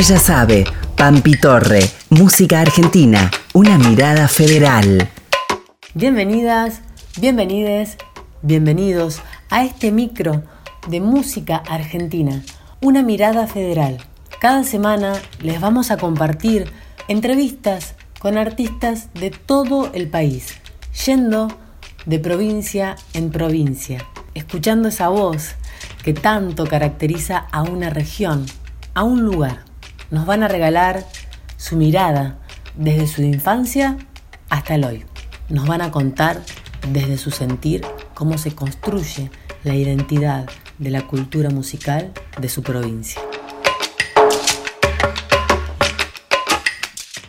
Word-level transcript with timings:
Ella 0.00 0.18
sabe, 0.18 0.64
Pampi 0.96 1.32
Torre, 1.38 1.82
música 2.08 2.62
argentina, 2.62 3.30
una 3.52 3.76
mirada 3.76 4.28
federal. 4.28 5.10
Bienvenidas, 5.92 6.80
bienvenides, 7.18 7.98
bienvenidos 8.40 9.20
a 9.50 9.62
este 9.62 9.92
micro 9.92 10.42
de 10.88 11.02
música 11.02 11.56
argentina, 11.68 12.42
una 12.80 13.02
mirada 13.02 13.46
federal. 13.46 13.98
Cada 14.40 14.64
semana 14.64 15.20
les 15.42 15.60
vamos 15.60 15.90
a 15.90 15.98
compartir 15.98 16.72
entrevistas 17.06 17.94
con 18.20 18.38
artistas 18.38 19.12
de 19.12 19.28
todo 19.28 19.92
el 19.92 20.08
país, 20.08 20.54
yendo 21.04 21.48
de 22.06 22.18
provincia 22.18 22.96
en 23.12 23.30
provincia, 23.30 24.02
escuchando 24.32 24.88
esa 24.88 25.10
voz 25.10 25.56
que 26.02 26.14
tanto 26.14 26.66
caracteriza 26.66 27.36
a 27.52 27.64
una 27.64 27.90
región, 27.90 28.46
a 28.94 29.04
un 29.04 29.26
lugar. 29.26 29.69
Nos 30.10 30.26
van 30.26 30.42
a 30.42 30.48
regalar 30.48 31.06
su 31.56 31.76
mirada 31.76 32.36
desde 32.74 33.06
su 33.06 33.22
infancia 33.22 33.96
hasta 34.48 34.74
el 34.74 34.84
hoy. 34.84 35.04
Nos 35.48 35.68
van 35.68 35.82
a 35.82 35.92
contar 35.92 36.42
desde 36.90 37.16
su 37.16 37.30
sentir 37.30 37.86
cómo 38.14 38.36
se 38.36 38.52
construye 38.52 39.30
la 39.62 39.76
identidad 39.76 40.48
de 40.78 40.90
la 40.90 41.06
cultura 41.06 41.50
musical 41.50 42.10
de 42.40 42.48
su 42.48 42.64
provincia. 42.64 43.22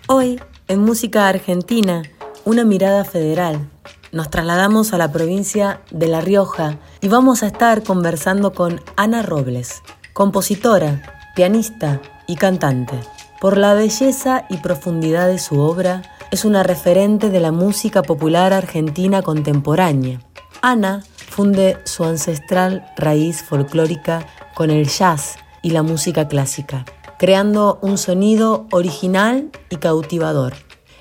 Hoy, 0.07 0.41
en 0.67 0.79
Música 0.79 1.27
Argentina, 1.27 2.01
una 2.45 2.65
mirada 2.65 3.05
federal, 3.05 3.69
nos 4.11 4.31
trasladamos 4.31 4.91
a 4.91 4.97
la 4.97 5.11
provincia 5.11 5.81
de 5.91 6.07
La 6.07 6.19
Rioja 6.19 6.79
y 6.99 7.09
vamos 7.09 7.43
a 7.43 7.47
estar 7.47 7.83
conversando 7.83 8.53
con 8.53 8.81
Ana 8.95 9.21
Robles, 9.21 9.83
compositora, 10.13 11.03
pianista 11.35 12.01
y 12.31 12.37
cantante. 12.37 12.97
Por 13.41 13.57
la 13.57 13.73
belleza 13.73 14.45
y 14.47 14.57
profundidad 14.57 15.27
de 15.27 15.37
su 15.37 15.59
obra, 15.59 16.01
es 16.31 16.45
una 16.45 16.63
referente 16.63 17.29
de 17.29 17.41
la 17.41 17.51
música 17.51 18.03
popular 18.03 18.53
argentina 18.53 19.21
contemporánea. 19.21 20.21
Ana 20.61 21.03
funde 21.29 21.77
su 21.83 22.05
ancestral 22.05 22.85
raíz 22.95 23.43
folclórica 23.43 24.25
con 24.55 24.69
el 24.71 24.87
jazz 24.87 25.35
y 25.61 25.71
la 25.71 25.83
música 25.83 26.29
clásica, 26.29 26.85
creando 27.19 27.79
un 27.81 27.97
sonido 27.97 28.65
original 28.71 29.49
y 29.69 29.75
cautivador. 29.75 30.53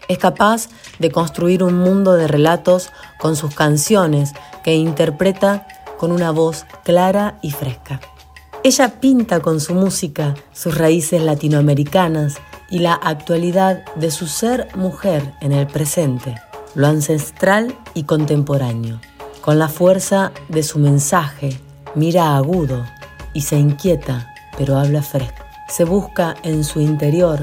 Es 0.08 0.18
capaz 0.18 0.68
de 0.98 1.12
construir 1.12 1.62
un 1.62 1.78
mundo 1.78 2.14
de 2.14 2.26
relatos 2.26 2.90
con 3.20 3.36
sus 3.36 3.54
canciones 3.54 4.32
que 4.64 4.74
interpreta 4.74 5.68
con 5.96 6.10
una 6.10 6.32
voz 6.32 6.66
clara 6.82 7.38
y 7.40 7.52
fresca. 7.52 8.00
Ella 8.62 9.00
pinta 9.00 9.40
con 9.40 9.58
su 9.58 9.72
música 9.72 10.34
sus 10.52 10.76
raíces 10.76 11.22
latinoamericanas 11.22 12.36
y 12.68 12.80
la 12.80 12.92
actualidad 12.92 13.82
de 13.94 14.10
su 14.10 14.26
ser 14.26 14.68
mujer 14.76 15.32
en 15.40 15.52
el 15.52 15.66
presente, 15.66 16.34
lo 16.74 16.86
ancestral 16.86 17.74
y 17.94 18.02
contemporáneo. 18.02 19.00
Con 19.40 19.58
la 19.58 19.68
fuerza 19.68 20.32
de 20.50 20.62
su 20.62 20.78
mensaje, 20.78 21.58
mira 21.94 22.36
agudo 22.36 22.84
y 23.32 23.40
se 23.40 23.56
inquieta, 23.56 24.34
pero 24.58 24.76
habla 24.76 25.00
fresco. 25.00 25.42
Se 25.70 25.84
busca 25.84 26.36
en 26.42 26.62
su 26.62 26.80
interior 26.80 27.40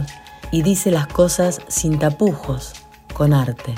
y 0.51 0.61
dice 0.61 0.91
las 0.91 1.07
cosas 1.07 1.61
sin 1.67 1.97
tapujos, 1.97 2.73
con 3.15 3.33
arte, 3.33 3.73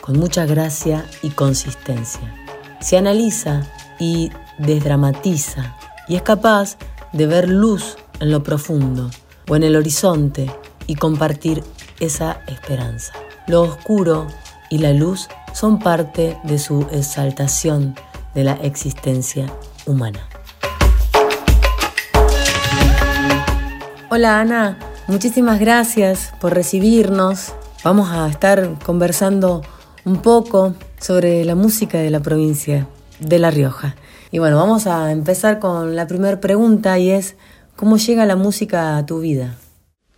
con 0.00 0.18
mucha 0.18 0.46
gracia 0.46 1.04
y 1.22 1.28
consistencia. 1.30 2.34
Se 2.80 2.96
analiza 2.96 3.66
y 3.98 4.30
desdramatiza 4.56 5.76
y 6.08 6.16
es 6.16 6.22
capaz 6.22 6.76
de 7.12 7.26
ver 7.26 7.48
luz 7.48 7.96
en 8.20 8.30
lo 8.30 8.42
profundo 8.42 9.10
o 9.48 9.56
en 9.56 9.62
el 9.62 9.76
horizonte 9.76 10.50
y 10.86 10.94
compartir 10.94 11.62
esa 12.00 12.40
esperanza. 12.46 13.12
Lo 13.46 13.62
oscuro 13.62 14.26
y 14.70 14.78
la 14.78 14.92
luz 14.92 15.28
son 15.52 15.78
parte 15.78 16.38
de 16.44 16.58
su 16.58 16.86
exaltación 16.92 17.94
de 18.34 18.44
la 18.44 18.54
existencia 18.54 19.52
humana. 19.86 20.28
Hola 24.10 24.40
Ana, 24.40 24.78
Muchísimas 25.08 25.58
gracias 25.58 26.34
por 26.38 26.52
recibirnos. 26.52 27.54
Vamos 27.82 28.10
a 28.10 28.28
estar 28.28 28.78
conversando 28.84 29.62
un 30.04 30.20
poco 30.20 30.74
sobre 31.00 31.46
la 31.46 31.54
música 31.54 31.96
de 31.96 32.10
la 32.10 32.20
provincia 32.20 32.86
de 33.18 33.38
La 33.38 33.50
Rioja. 33.50 33.96
Y 34.30 34.38
bueno, 34.38 34.56
vamos 34.56 34.86
a 34.86 35.10
empezar 35.10 35.58
con 35.58 35.96
la 35.96 36.06
primera 36.06 36.40
pregunta 36.40 36.98
y 36.98 37.10
es, 37.10 37.36
¿cómo 37.76 37.96
llega 37.96 38.26
la 38.26 38.36
música 38.36 38.96
a 38.96 39.06
tu 39.06 39.20
vida? 39.20 39.56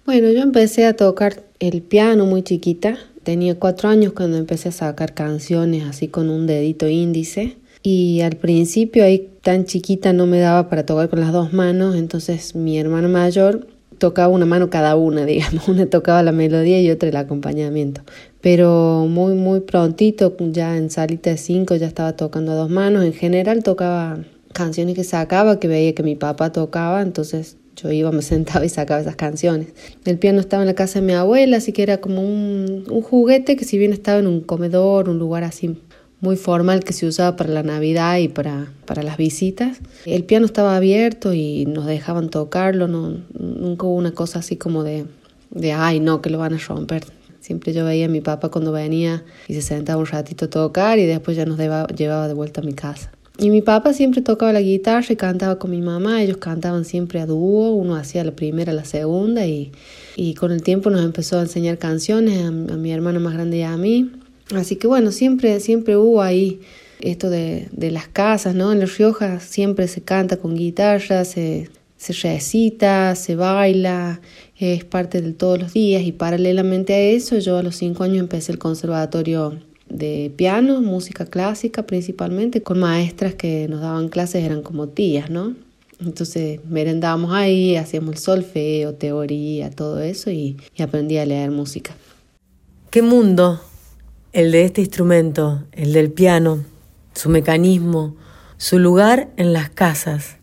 Bueno, 0.05 0.31
yo 0.31 0.41
empecé 0.41 0.87
a 0.87 0.97
tocar 0.97 1.43
el 1.61 1.83
piano 1.83 2.27
muy 2.27 2.43
chiquita. 2.43 2.99
Tenía 3.23 3.59
cuatro 3.59 3.89
años 3.89 4.13
cuando 4.13 4.39
empecé 4.39 4.71
a 4.71 4.73
sacar 4.73 5.15
canciones 5.15 5.85
así 5.85 6.09
con 6.09 6.31
un 6.31 6.47
dedito 6.47 6.89
índice. 6.89 7.57
Y 7.83 8.21
al 8.23 8.37
principio 8.37 9.05
ahí 9.05 9.31
tan 9.43 9.65
chiquita 9.65 10.13
no 10.13 10.27
me 10.27 10.41
daba 10.41 10.69
para 10.69 10.85
tocar 10.85 11.09
con 11.09 11.21
las 11.21 11.33
dos 11.33 11.53
manos, 11.53 11.97
entonces 11.97 12.55
mi 12.55 12.79
hermano 12.79 13.09
mayor 13.09 13.67
tocaba 13.99 14.29
una 14.29 14.47
mano 14.47 14.69
cada 14.69 14.97
una, 14.97 15.25
digamos, 15.27 15.69
una 15.69 15.87
tocaba 15.87 16.23
la 16.23 16.33
melodía 16.33 16.81
y 16.81 16.91
otra 16.91 17.09
el 17.09 17.17
acompañamiento. 17.17 18.03
Pero 18.41 19.07
muy, 19.09 19.35
muy 19.35 19.61
prontito, 19.61 20.35
ya 20.39 20.77
en 20.77 20.91
salita 20.91 21.31
de 21.31 21.37
cinco 21.37 21.77
ya 21.77 21.87
estaba 21.87 22.17
tocando 22.17 22.53
a 22.53 22.55
dos 22.55 22.71
manos. 22.71 23.05
En 23.05 23.13
general 23.13 23.63
tocaba 23.63 24.19
canciones 24.53 24.95
que 24.95 25.05
sacaba, 25.05 25.61
que 25.61 25.69
veía 25.69 25.95
que 25.95 26.03
mi 26.03 26.17
papá 26.17 26.51
tocaba, 26.51 27.03
entonces 27.03 27.57
yo 27.77 27.91
iba, 27.91 28.11
me 28.13 28.23
sentaba 28.23 28.65
y 28.65 28.69
sacaba 28.69 29.01
esas 29.01 29.17
canciones. 29.17 29.69
El 30.05 30.19
piano 30.19 30.41
estaba 30.41 30.63
en 30.63 30.69
la 30.69 30.75
casa 30.75 31.01
de 31.01 31.07
mi 31.07 31.13
abuela, 31.13 31.59
así 31.59 31.73
que 31.73 31.83
era 31.83 31.99
como 31.99 32.23
un, 32.23 32.85
un 32.89 33.03
juguete 33.03 33.57
que 33.57 33.65
si 33.65 33.79
bien 33.79 33.93
estaba 33.93 34.19
en 34.19 34.27
un 34.27 34.41
comedor, 34.41 35.09
un 35.09 35.19
lugar 35.19 35.45
así 35.45 35.77
muy 36.21 36.37
formal 36.37 36.85
que 36.85 36.93
se 36.93 37.07
usaba 37.07 37.37
para 37.37 37.51
la 37.51 37.63
Navidad 37.63 38.19
y 38.19 38.29
para, 38.29 38.73
para 38.85 39.03
las 39.03 39.17
visitas. 39.17 39.79
El 40.05 40.25
piano 40.25 40.47
estaba 40.47 40.77
abierto 40.77 41.33
y 41.33 41.65
nos 41.67 41.87
dejaban 41.87 42.29
tocarlo, 42.29 42.89
no, 42.89 43.17
nunca 43.39 43.87
hubo 43.87 43.95
una 43.95 44.13
cosa 44.13 44.41
así 44.41 44.57
como 44.57 44.85
de, 44.85 45.07
de, 45.51 45.73
ay, 45.73 46.01
no, 46.01 46.21
que 46.21 46.31
lo 46.31 46.39
van 46.39 46.55
a 46.55 46.59
romper. 46.59 47.05
Siempre 47.41 47.73
yo 47.73 47.85
veía 47.85 48.07
a 48.07 48.09
mi 48.09 48.21
papá 48.21 48.51
cuando 48.51 48.73
venía 48.73 49.25
y 49.49 49.55
se 49.55 49.63
sentaba 49.63 49.99
un 49.99 50.07
ratito 50.07 50.45
a 50.45 50.51
tocar 50.51 50.99
y 50.99 51.07
después 51.07 51.37
ya 51.37 51.47
nos 51.47 51.59
llevaba 51.59 52.29
de 52.29 52.35
vuelta 52.35 52.61
a 52.61 52.65
mi 52.65 52.75
casa. 52.75 53.11
Y 53.39 53.49
mi 53.49 53.63
papá 53.63 53.95
siempre 53.95 54.21
tocaba 54.21 54.53
la 54.53 54.61
guitarra 54.61 55.07
y 55.09 55.17
cantaba 55.17 55.59
con 55.59 55.71
mi 55.71 55.81
mamá, 55.81 56.23
ellos 56.23 56.37
cantaban 56.37 56.85
siempre 56.85 57.21
a 57.21 57.27
dúo, 57.27 57.73
uno 57.73 57.97
hacía 57.97 58.23
la 58.23 58.33
primera, 58.33 58.75
la 58.75 58.85
segunda 58.85 59.47
y, 59.47 59.73
y 60.15 60.35
con 60.35 60.53
el 60.53 60.63
tiempo 60.63 60.91
nos 60.91 61.03
empezó 61.03 61.39
a 61.39 61.43
enseñar 61.43 61.79
canciones 61.79 62.45
a, 62.45 62.51
mi 62.51 62.93
hermano 62.93 63.19
más 63.19 63.33
grande 63.33 63.59
y 63.59 63.63
a 63.63 63.77
mí 63.79 64.11
Así 64.55 64.77
que 64.77 64.87
bueno, 64.87 65.13
siempre, 65.13 65.61
siempre 65.61 65.97
hubo 65.97 66.23
ahí 66.23 66.61
esto 67.01 67.31
de, 67.31 67.69
de 67.73 67.91
las 67.91 68.09
casas, 68.09 68.55
¿no? 68.55 68.73
En 68.73 68.81
La 68.81 68.87
Rioja 68.87 69.41
siempre 69.41 69.87
se 69.89 70.03
canta 70.03 70.39
con 70.39 70.57
guitarra, 70.57 71.25
se, 71.25 71.71
se 72.01 72.15
recita, 72.15 73.15
se 73.15 73.37
baila, 73.37 74.23
es 74.57 74.85
parte 74.85 75.21
de 75.21 75.33
todos 75.33 75.59
los 75.59 75.75
días 75.75 76.03
y 76.03 76.13
paralelamente 76.13 76.95
a 76.95 76.99
eso 76.99 77.39
yo 77.39 77.59
a 77.59 77.63
los 77.63 77.77
cinco 77.77 78.05
años 78.05 78.21
empecé 78.21 78.53
el 78.53 78.59
conservatorio 78.59 79.59
de 79.91 80.33
piano, 80.35 80.81
música 80.81 81.27
clásica 81.27 81.83
principalmente, 81.83 82.63
con 82.63 82.79
maestras 82.79 83.35
que 83.35 83.69
nos 83.69 83.83
daban 83.83 84.09
clases, 84.09 84.43
eran 84.45 84.63
como 84.63 84.89
tías, 84.89 85.29
¿no? 85.29 85.55
Entonces 86.01 86.61
merendábamos 86.67 87.35
ahí, 87.35 87.77
hacíamos 87.77 88.15
el 88.15 88.19
solfeo, 88.19 88.95
teoría, 88.95 89.71
todo 89.71 90.01
eso 90.01 90.31
y, 90.31 90.57
y 90.75 90.83
aprendí 90.83 91.19
a 91.19 91.27
leer 91.27 91.51
música. 91.51 91.95
¿Qué 92.89 93.03
mundo 93.03 93.61
el 94.33 94.53
de 94.53 94.65
este 94.65 94.81
instrumento, 94.81 95.65
el 95.73 95.93
del 95.93 96.11
piano, 96.11 96.65
su 97.15 97.29
mecanismo, 97.29 98.17
su 98.57 98.79
lugar 98.79 99.29
en 99.37 99.53
las 99.53 99.69
casas. 99.69 100.40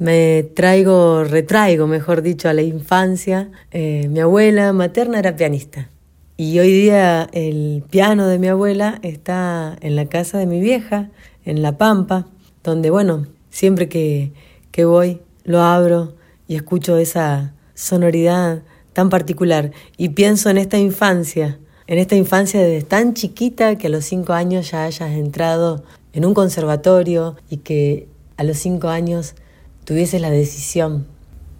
Me 0.00 0.42
traigo, 0.54 1.24
retraigo, 1.24 1.86
mejor 1.86 2.22
dicho, 2.22 2.48
a 2.48 2.52
la 2.52 2.62
infancia. 2.62 3.50
Eh, 3.70 4.08
mi 4.08 4.20
abuela 4.20 4.72
materna 4.72 5.18
era 5.18 5.36
pianista. 5.36 5.90
Y 6.36 6.58
hoy 6.58 6.72
día 6.72 7.28
el 7.32 7.84
piano 7.88 8.26
de 8.26 8.38
mi 8.38 8.48
abuela 8.48 8.98
está 9.02 9.76
en 9.80 9.94
la 9.94 10.06
casa 10.06 10.38
de 10.38 10.46
mi 10.46 10.60
vieja, 10.60 11.10
en 11.44 11.62
La 11.62 11.78
Pampa, 11.78 12.26
donde, 12.64 12.90
bueno, 12.90 13.26
siempre 13.50 13.88
que, 13.88 14.32
que 14.72 14.84
voy 14.84 15.20
lo 15.44 15.62
abro 15.62 16.14
y 16.48 16.56
escucho 16.56 16.96
esa 16.96 17.54
sonoridad 17.74 18.62
tan 18.92 19.10
particular. 19.10 19.70
Y 19.96 20.10
pienso 20.10 20.50
en 20.50 20.58
esta 20.58 20.78
infancia 20.78 21.58
en 21.86 21.98
esta 21.98 22.16
infancia 22.16 22.62
desde 22.62 22.82
tan 22.86 23.14
chiquita 23.14 23.76
que 23.76 23.88
a 23.88 23.90
los 23.90 24.04
cinco 24.04 24.32
años 24.32 24.70
ya 24.70 24.84
hayas 24.84 25.12
entrado 25.12 25.84
en 26.12 26.24
un 26.24 26.34
conservatorio 26.34 27.36
y 27.50 27.58
que 27.58 28.08
a 28.36 28.44
los 28.44 28.58
cinco 28.58 28.88
años 28.88 29.34
tuvieses 29.84 30.20
la 30.20 30.30
decisión 30.30 31.06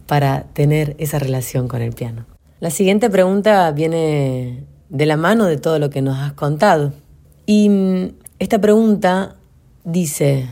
para 0.07 0.45
tener 0.53 0.97
esa 0.99 1.19
relación 1.19 1.69
con 1.69 1.83
el 1.83 1.93
piano. 1.93 2.27
La 2.61 2.71
siguiente 2.71 3.11
pregunta 3.11 3.71
viene 3.73 4.65
de 4.89 5.07
la 5.07 5.17
mano 5.17 5.45
de 5.47 5.59
todo 5.59 5.79
lo 5.79 5.91
que 5.91 6.03
nos 6.03 6.19
has 6.19 6.33
contado. 6.33 6.93
Y 7.47 7.69
mm, 7.69 8.15
esta 8.39 8.61
pregunta 8.61 9.37
dice, 9.85 10.49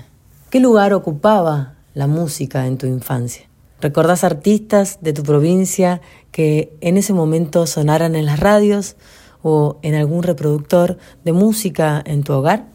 ¿qué 0.50 0.60
lugar 0.60 0.92
ocupaba 0.92 1.74
la 1.94 2.06
música 2.06 2.66
en 2.66 2.78
tu 2.78 2.86
infancia? 2.86 3.48
¿Recordás 3.80 4.24
artistas 4.24 4.98
de 5.00 5.12
tu 5.12 5.22
provincia 5.22 6.00
que 6.30 6.76
en 6.80 6.96
ese 6.96 7.12
momento 7.12 7.66
sonaran 7.66 8.14
en 8.14 8.26
las 8.26 8.38
radios 8.38 8.96
o 9.42 9.78
en 9.82 9.94
algún 9.94 10.22
reproductor 10.22 10.98
de 11.24 11.32
música 11.32 12.02
en 12.04 12.22
tu 12.22 12.32
hogar? 12.32 12.71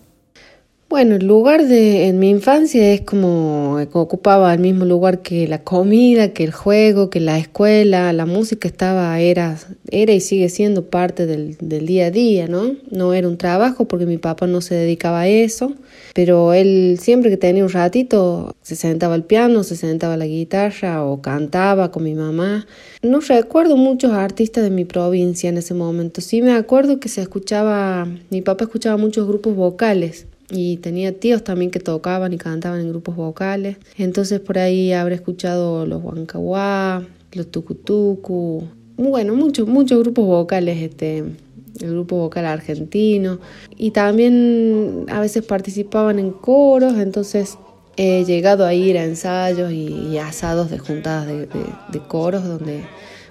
Bueno, 0.89 1.15
el 1.15 1.27
lugar 1.27 1.67
de 1.67 2.07
en 2.07 2.17
mi 2.17 2.29
infancia 2.29 2.93
es 2.93 3.01
como 3.01 3.77
ocupaba 3.91 4.53
el 4.53 4.61
mismo 4.61 4.85
lugar 4.85 5.21
que 5.21 5.45
la 5.45 5.61
comida, 5.61 6.31
que 6.31 6.45
el 6.45 6.53
juego, 6.53 7.09
que 7.09 7.19
la 7.19 7.37
escuela, 7.37 8.13
la 8.13 8.25
música 8.25 8.69
estaba 8.69 9.19
era 9.19 9.57
era 9.91 10.13
y 10.13 10.21
sigue 10.21 10.47
siendo 10.47 10.85
parte 10.85 11.25
del, 11.25 11.57
del 11.59 11.85
día 11.85 12.05
a 12.05 12.11
día, 12.11 12.47
¿no? 12.47 12.77
No 12.89 13.13
era 13.13 13.27
un 13.27 13.37
trabajo 13.37 13.83
porque 13.85 14.05
mi 14.05 14.17
papá 14.17 14.47
no 14.47 14.61
se 14.61 14.75
dedicaba 14.75 15.21
a 15.21 15.27
eso, 15.27 15.73
pero 16.13 16.53
él 16.53 16.97
siempre 17.01 17.29
que 17.31 17.37
tenía 17.37 17.65
un 17.65 17.69
ratito 17.69 18.55
se 18.61 18.77
sentaba 18.77 19.13
al 19.15 19.25
piano, 19.25 19.63
se 19.63 19.75
sentaba 19.75 20.13
a 20.13 20.17
la 20.17 20.25
guitarra 20.25 21.03
o 21.03 21.21
cantaba 21.21 21.91
con 21.91 22.05
mi 22.05 22.15
mamá. 22.15 22.65
No 23.01 23.19
recuerdo 23.19 23.75
muchos 23.75 24.13
artistas 24.13 24.63
de 24.63 24.69
mi 24.69 24.85
provincia 24.85 25.49
en 25.49 25.57
ese 25.57 25.73
momento. 25.73 26.21
Sí 26.21 26.41
me 26.41 26.53
acuerdo 26.53 27.01
que 27.01 27.09
se 27.09 27.21
escuchaba, 27.21 28.07
mi 28.29 28.41
papá 28.41 28.63
escuchaba 28.63 28.95
muchos 28.95 29.27
grupos 29.27 29.53
vocales 29.53 30.27
y 30.49 30.77
tenía 30.77 31.17
tíos 31.17 31.43
también 31.43 31.71
que 31.71 31.79
tocaban 31.79 32.33
y 32.33 32.37
cantaban 32.37 32.79
en 32.79 32.89
grupos 32.89 33.15
vocales. 33.15 33.77
Entonces 33.97 34.39
por 34.39 34.57
ahí 34.57 34.93
habré 34.93 35.15
escuchado 35.15 35.85
los 35.85 36.03
Huancahuá, 36.03 37.05
los 37.33 37.51
Tucutucu, 37.51 38.63
bueno, 38.95 39.35
muchos, 39.35 39.67
muchos 39.67 39.99
grupos 39.99 40.25
vocales, 40.25 40.81
este, 40.81 41.19
el 41.19 41.91
grupo 41.91 42.17
vocal 42.17 42.45
argentino. 42.45 43.39
Y 43.75 43.91
también 43.91 45.05
a 45.09 45.19
veces 45.19 45.45
participaban 45.45 46.19
en 46.19 46.31
coros, 46.31 46.95
entonces 46.97 47.57
he 47.97 48.23
llegado 48.25 48.65
a 48.65 48.73
ir 48.73 48.97
a 48.97 49.03
ensayos 49.03 49.71
y, 49.71 50.17
asados 50.17 50.69
de 50.69 50.77
juntadas 50.79 51.27
de, 51.27 51.47
de 51.47 51.99
coros 52.07 52.43
donde 52.43 52.83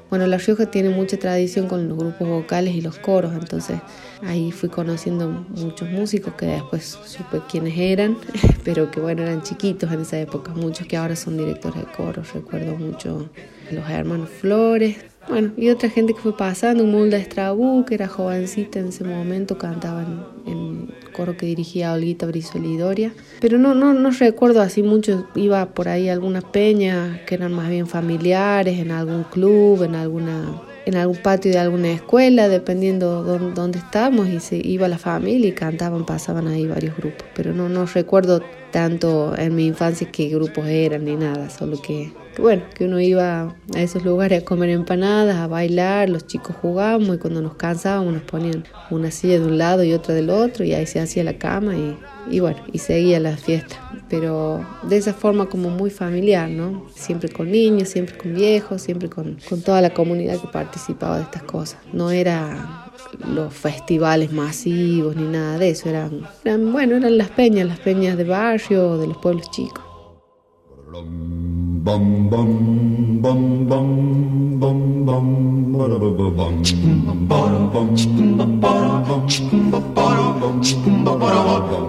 bueno, 0.09 0.27
La 0.29 0.39
Rioja 0.39 0.71
tiene 0.71 0.91
mucha 0.91 1.17
tradición 1.17 1.67
con 1.67 1.89
los 1.89 1.99
grupos 1.99 2.29
vocales 2.29 2.75
y 2.75 2.81
los 2.81 2.97
coros, 2.99 3.33
entonces 3.35 3.79
ahí 4.23 4.53
fui 4.53 4.69
conociendo 4.69 5.29
muchos 5.29 5.89
músicos 5.91 6.35
que 6.35 6.47
después 6.47 6.99
supe 7.05 7.41
quiénes 7.49 7.77
eran, 7.79 8.17
pero 8.65 8.91
que 8.91 9.01
bueno, 9.01 9.23
eran 9.23 9.43
chiquitos 9.43 9.93
en 9.93 10.03
esa 10.03 10.19
época, 10.19 10.53
muchos 10.55 10.87
que 10.87 10.97
ahora 10.97 11.17
son 11.17 11.37
directores 11.37 11.81
de 11.81 11.93
coros, 11.93 12.33
recuerdo 12.33 12.77
mucho 12.77 13.29
los 13.71 13.89
hermanos 13.91 14.29
Flores, 14.31 14.97
bueno, 15.29 15.53
y 15.57 15.71
otra 15.71 15.91
gente 15.91 16.15
que 16.15 16.21
fue 16.21 16.37
pasando, 16.37 16.85
Mulda 16.85 17.17
Estrabú, 17.17 17.85
que 17.85 17.97
era 17.97 18.07
jovencita 18.07 18.79
en 18.79 18.89
ese 18.89 19.03
momento, 19.03 19.59
cantaba 19.59 20.07
en, 20.47 20.95
coro 21.13 21.37
que 21.37 21.47
dirigía 21.47 21.95
Olguita 21.95 22.27
Brizuela 22.27 22.67
y 22.67 22.77
Doria. 22.77 23.13
Pero 23.41 23.59
no, 23.59 23.75
no, 23.75 23.95
no 23.95 24.11
recuerdo 24.11 24.61
así 24.61 24.83
mucho, 24.83 25.27
iba 25.35 25.67
por 25.67 25.89
ahí 25.89 26.09
algunas 26.09 26.45
peñas 26.45 27.21
que 27.23 27.35
eran 27.35 27.53
más 27.55 27.71
bien 27.71 27.87
familiares, 27.87 28.79
en 28.79 28.93
algún 28.93 29.25
club, 29.25 29.83
en 29.83 29.95
alguna 29.95 30.63
en 30.87 30.97
algún 30.97 31.17
patio 31.17 31.51
de 31.51 31.59
alguna 31.59 31.91
escuela, 31.91 32.49
dependiendo 32.49 33.23
dónde, 33.25 33.53
dónde 33.53 33.79
estábamos, 33.79 34.29
y 34.29 34.41
se 34.41 34.57
iba 34.57 34.89
la 34.89 34.99
familia 34.99 35.49
y 35.49 35.53
cantaban, 35.53 36.07
pasaban 36.07 36.47
ahí 36.47 36.67
varios 36.67 36.97
grupos. 36.97 37.27
Pero 37.35 37.53
no, 37.53 37.69
no 37.69 37.87
recuerdo 37.87 38.41
tanto 38.77 39.35
en 39.39 39.55
mi 39.55 39.65
infancia 39.65 40.07
qué 40.13 40.29
grupos 40.29 40.67
eran 40.67 41.07
ni 41.07 41.17
nada, 41.17 41.49
solo 41.49 41.81
que 41.81 42.13
bueno, 42.37 42.63
que 42.75 42.85
uno 42.85 43.01
iba 43.01 43.57
a 43.75 43.81
esos 43.81 44.05
lugares 44.05 44.43
a 44.43 44.45
comer 44.45 44.69
empanadas, 44.69 45.37
a 45.37 45.47
bailar, 45.47 46.11
los 46.11 46.27
chicos 46.27 46.55
jugábamos 46.61 47.17
y 47.17 47.19
cuando 47.19 47.41
nos 47.41 47.55
cansábamos 47.55 48.13
nos 48.13 48.23
ponían 48.25 48.65
una 48.91 49.11
silla 49.11 49.39
de 49.39 49.47
un 49.47 49.57
lado 49.57 49.83
y 49.83 49.95
otra 49.95 50.15
del 50.15 50.29
otro 50.29 50.63
y 50.63 50.75
ahí 50.75 50.87
se 50.87 51.01
hacía 51.01 51.25
la 51.25 51.39
cama 51.39 51.75
y, 51.75 51.97
y 52.31 52.41
bueno, 52.41 52.59
y 52.71 52.77
seguía 52.77 53.19
la 53.19 53.39
fiesta. 53.39 53.77
Pero 54.11 54.63
de 54.83 54.99
esa 54.99 55.15
forma 55.15 55.47
como 55.47 55.71
muy 55.71 55.89
familiar, 55.89 56.51
¿no? 56.51 56.87
Siempre 56.95 57.31
con 57.31 57.51
niños, 57.51 57.89
siempre 57.89 58.19
con 58.19 58.35
viejos, 58.35 58.83
siempre 58.83 59.09
con, 59.09 59.39
con 59.49 59.63
toda 59.63 59.81
la 59.81 59.95
comunidad 59.95 60.39
que 60.39 60.49
participaba 60.49 61.17
de 61.17 61.23
estas 61.23 61.45
cosas. 61.45 61.79
No 61.95 62.11
era 62.11 62.86
los 63.27 63.53
festivales 63.53 64.33
masivos 64.33 65.17
ni 65.17 65.25
nada 65.25 65.59
de 65.59 65.71
eso, 65.71 65.89
eran, 65.89 66.27
eran 66.45 66.73
bueno, 66.73 66.97
eran 66.97 67.19
las 67.19 67.31
peñas, 67.31 67.67
las 67.67 67.79
peñas 67.79 68.17
de 68.17 68.25
barrio, 68.25 68.99
de 68.99 69.07
los 69.09 69.17
pueblos 69.19 69.51
chicos. 69.51 69.85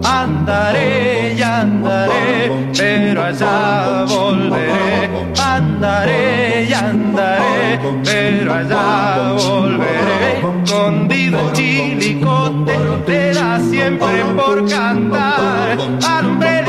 Andaré 0.03 1.33
y 1.33 1.41
andaré, 1.41 2.51
pero 2.77 3.23
allá 3.23 4.05
volveré. 4.07 5.33
Andaré 5.41 6.67
y 6.69 6.73
andaré, 6.73 7.79
pero 8.03 8.53
allá 8.53 9.33
volveré. 9.33 10.41
Escondido 10.63 11.39
el 11.39 11.53
chilicote, 11.53 12.73
te 13.07 13.33
da 13.33 13.59
siempre 13.59 14.23
por 14.35 14.69
cantar. 14.69 15.75
Al 16.07 16.39
del 16.39 16.65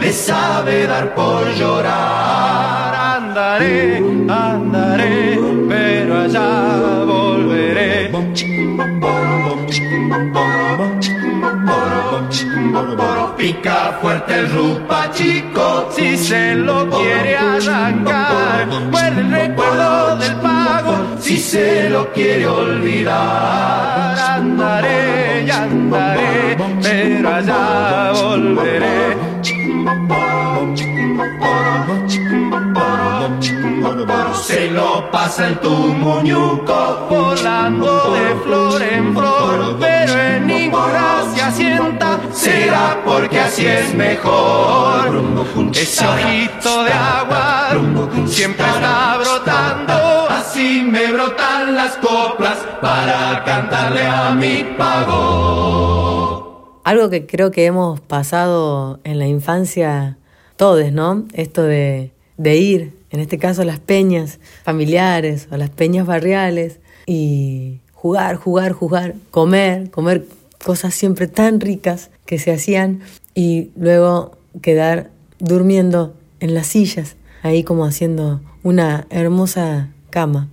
le 0.00 0.12
sabe 0.12 0.86
dar 0.86 1.14
por 1.14 1.48
llorar. 1.54 2.94
Andaré, 3.16 3.98
andaré, 4.28 5.38
pero 5.68 6.20
allá 6.20 7.04
volveré. 7.06 8.10
Pica 13.36 13.98
fuerte 14.00 14.34
el 14.38 14.50
rupa 14.50 15.10
chico 15.12 15.88
si 15.94 16.16
se 16.16 16.54
lo 16.54 16.88
quiere 16.88 17.36
arrancar. 17.36 18.66
Muerde 18.90 19.20
el 19.20 19.30
recuerdo 19.30 20.16
del 20.16 20.36
pago 20.36 20.94
si 21.20 21.36
se 21.36 21.90
lo 21.90 22.10
quiere 22.12 22.46
olvidar. 22.46 24.18
Andaré 24.18 25.24
andaré, 25.64 26.56
pero 26.82 27.28
allá 27.34 28.12
volveré. 28.12 29.33
Se 34.46 34.70
lo 34.70 35.10
pasa 35.10 35.48
el 35.48 35.58
muñuco 35.98 37.06
volando 37.08 38.12
de 38.12 38.34
flor 38.44 38.82
en 38.82 39.14
flor, 39.14 39.76
pero 39.80 40.20
en 40.20 40.46
ninguna 40.46 41.24
se 41.34 41.42
asienta, 41.42 42.20
será 42.32 43.00
porque 43.04 43.40
así 43.40 43.66
es 43.66 43.94
mejor. 43.94 45.22
Ese 45.72 46.06
ojito 46.06 46.84
de 46.84 46.92
agua 46.92 47.70
siempre 48.26 48.66
está 48.66 49.18
brotando, 49.18 50.28
así 50.28 50.82
me 50.82 51.12
brotan 51.12 51.74
las 51.74 51.96
coplas 51.96 52.58
para 52.80 53.42
cantarle 53.44 54.06
a 54.06 54.30
mi 54.32 54.62
pago. 54.76 56.23
Algo 56.84 57.08
que 57.08 57.26
creo 57.26 57.50
que 57.50 57.64
hemos 57.64 58.00
pasado 58.00 59.00
en 59.04 59.18
la 59.18 59.26
infancia 59.26 60.18
todos, 60.56 60.92
¿no? 60.92 61.24
Esto 61.32 61.62
de, 61.62 62.12
ir, 62.38 62.92
en 63.10 63.20
este 63.20 63.38
caso 63.38 63.62
a 63.62 63.64
las 63.64 63.80
peñas 63.80 64.38
familiares 64.64 65.48
o 65.50 65.56
las 65.56 65.70
peñas 65.70 66.06
barriales 66.06 66.80
y 67.06 67.80
jugar, 67.92 68.36
jugar, 68.36 68.72
jugar, 68.72 69.14
comer, 69.30 69.90
comer 69.90 70.26
cosas 70.62 70.94
siempre 70.94 71.26
tan 71.26 71.60
ricas 71.60 72.10
que 72.26 72.38
se 72.38 72.52
hacían 72.52 73.00
y 73.34 73.70
luego 73.76 74.36
quedar 74.60 75.10
durmiendo 75.38 76.14
en 76.40 76.54
las 76.54 76.66
sillas, 76.66 77.16
ahí 77.42 77.64
como 77.64 77.86
haciendo 77.86 78.42
una 78.62 79.06
hermosa 79.08 79.88
cama. 80.10 80.48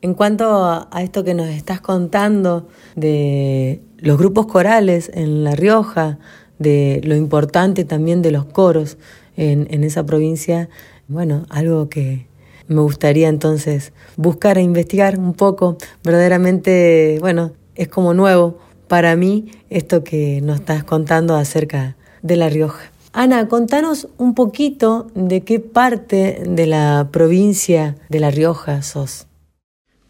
En 0.00 0.14
cuanto 0.14 0.64
a, 0.64 0.88
esto 1.00 1.24
que 1.24 1.34
nos 1.34 1.48
estás 1.48 1.80
contando 1.80 2.68
de 2.94 3.80
los 4.04 4.18
grupos 4.18 4.46
corales 4.46 5.10
en 5.14 5.44
La 5.44 5.56
Rioja, 5.56 6.18
de 6.58 7.00
lo 7.04 7.16
importante 7.16 7.84
también 7.84 8.20
de 8.20 8.30
los 8.30 8.44
coros 8.44 8.98
en, 9.36 9.66
en 9.70 9.82
esa 9.82 10.04
provincia, 10.04 10.68
bueno, 11.08 11.46
algo 11.48 11.88
que 11.88 12.26
me 12.68 12.82
gustaría 12.82 13.28
entonces 13.28 13.92
buscar 14.16 14.58
e 14.58 14.62
investigar 14.62 15.18
un 15.18 15.32
poco. 15.32 15.78
Verdaderamente, 16.02 17.16
bueno, 17.20 17.52
es 17.74 17.88
como 17.88 18.12
nuevo 18.14 18.58
para 18.88 19.16
mí 19.16 19.46
esto 19.70 20.04
que 20.04 20.40
nos 20.42 20.60
estás 20.60 20.84
contando 20.84 21.34
acerca 21.34 21.96
de 22.22 22.36
La 22.36 22.50
Rioja. 22.50 22.92
Ana, 23.12 23.48
contanos 23.48 24.08
un 24.18 24.34
poquito 24.34 25.06
de 25.14 25.40
qué 25.42 25.60
parte 25.60 26.42
de 26.46 26.66
la 26.66 27.08
provincia 27.10 27.96
de 28.10 28.20
La 28.20 28.30
Rioja 28.30 28.82
sos. 28.82 29.28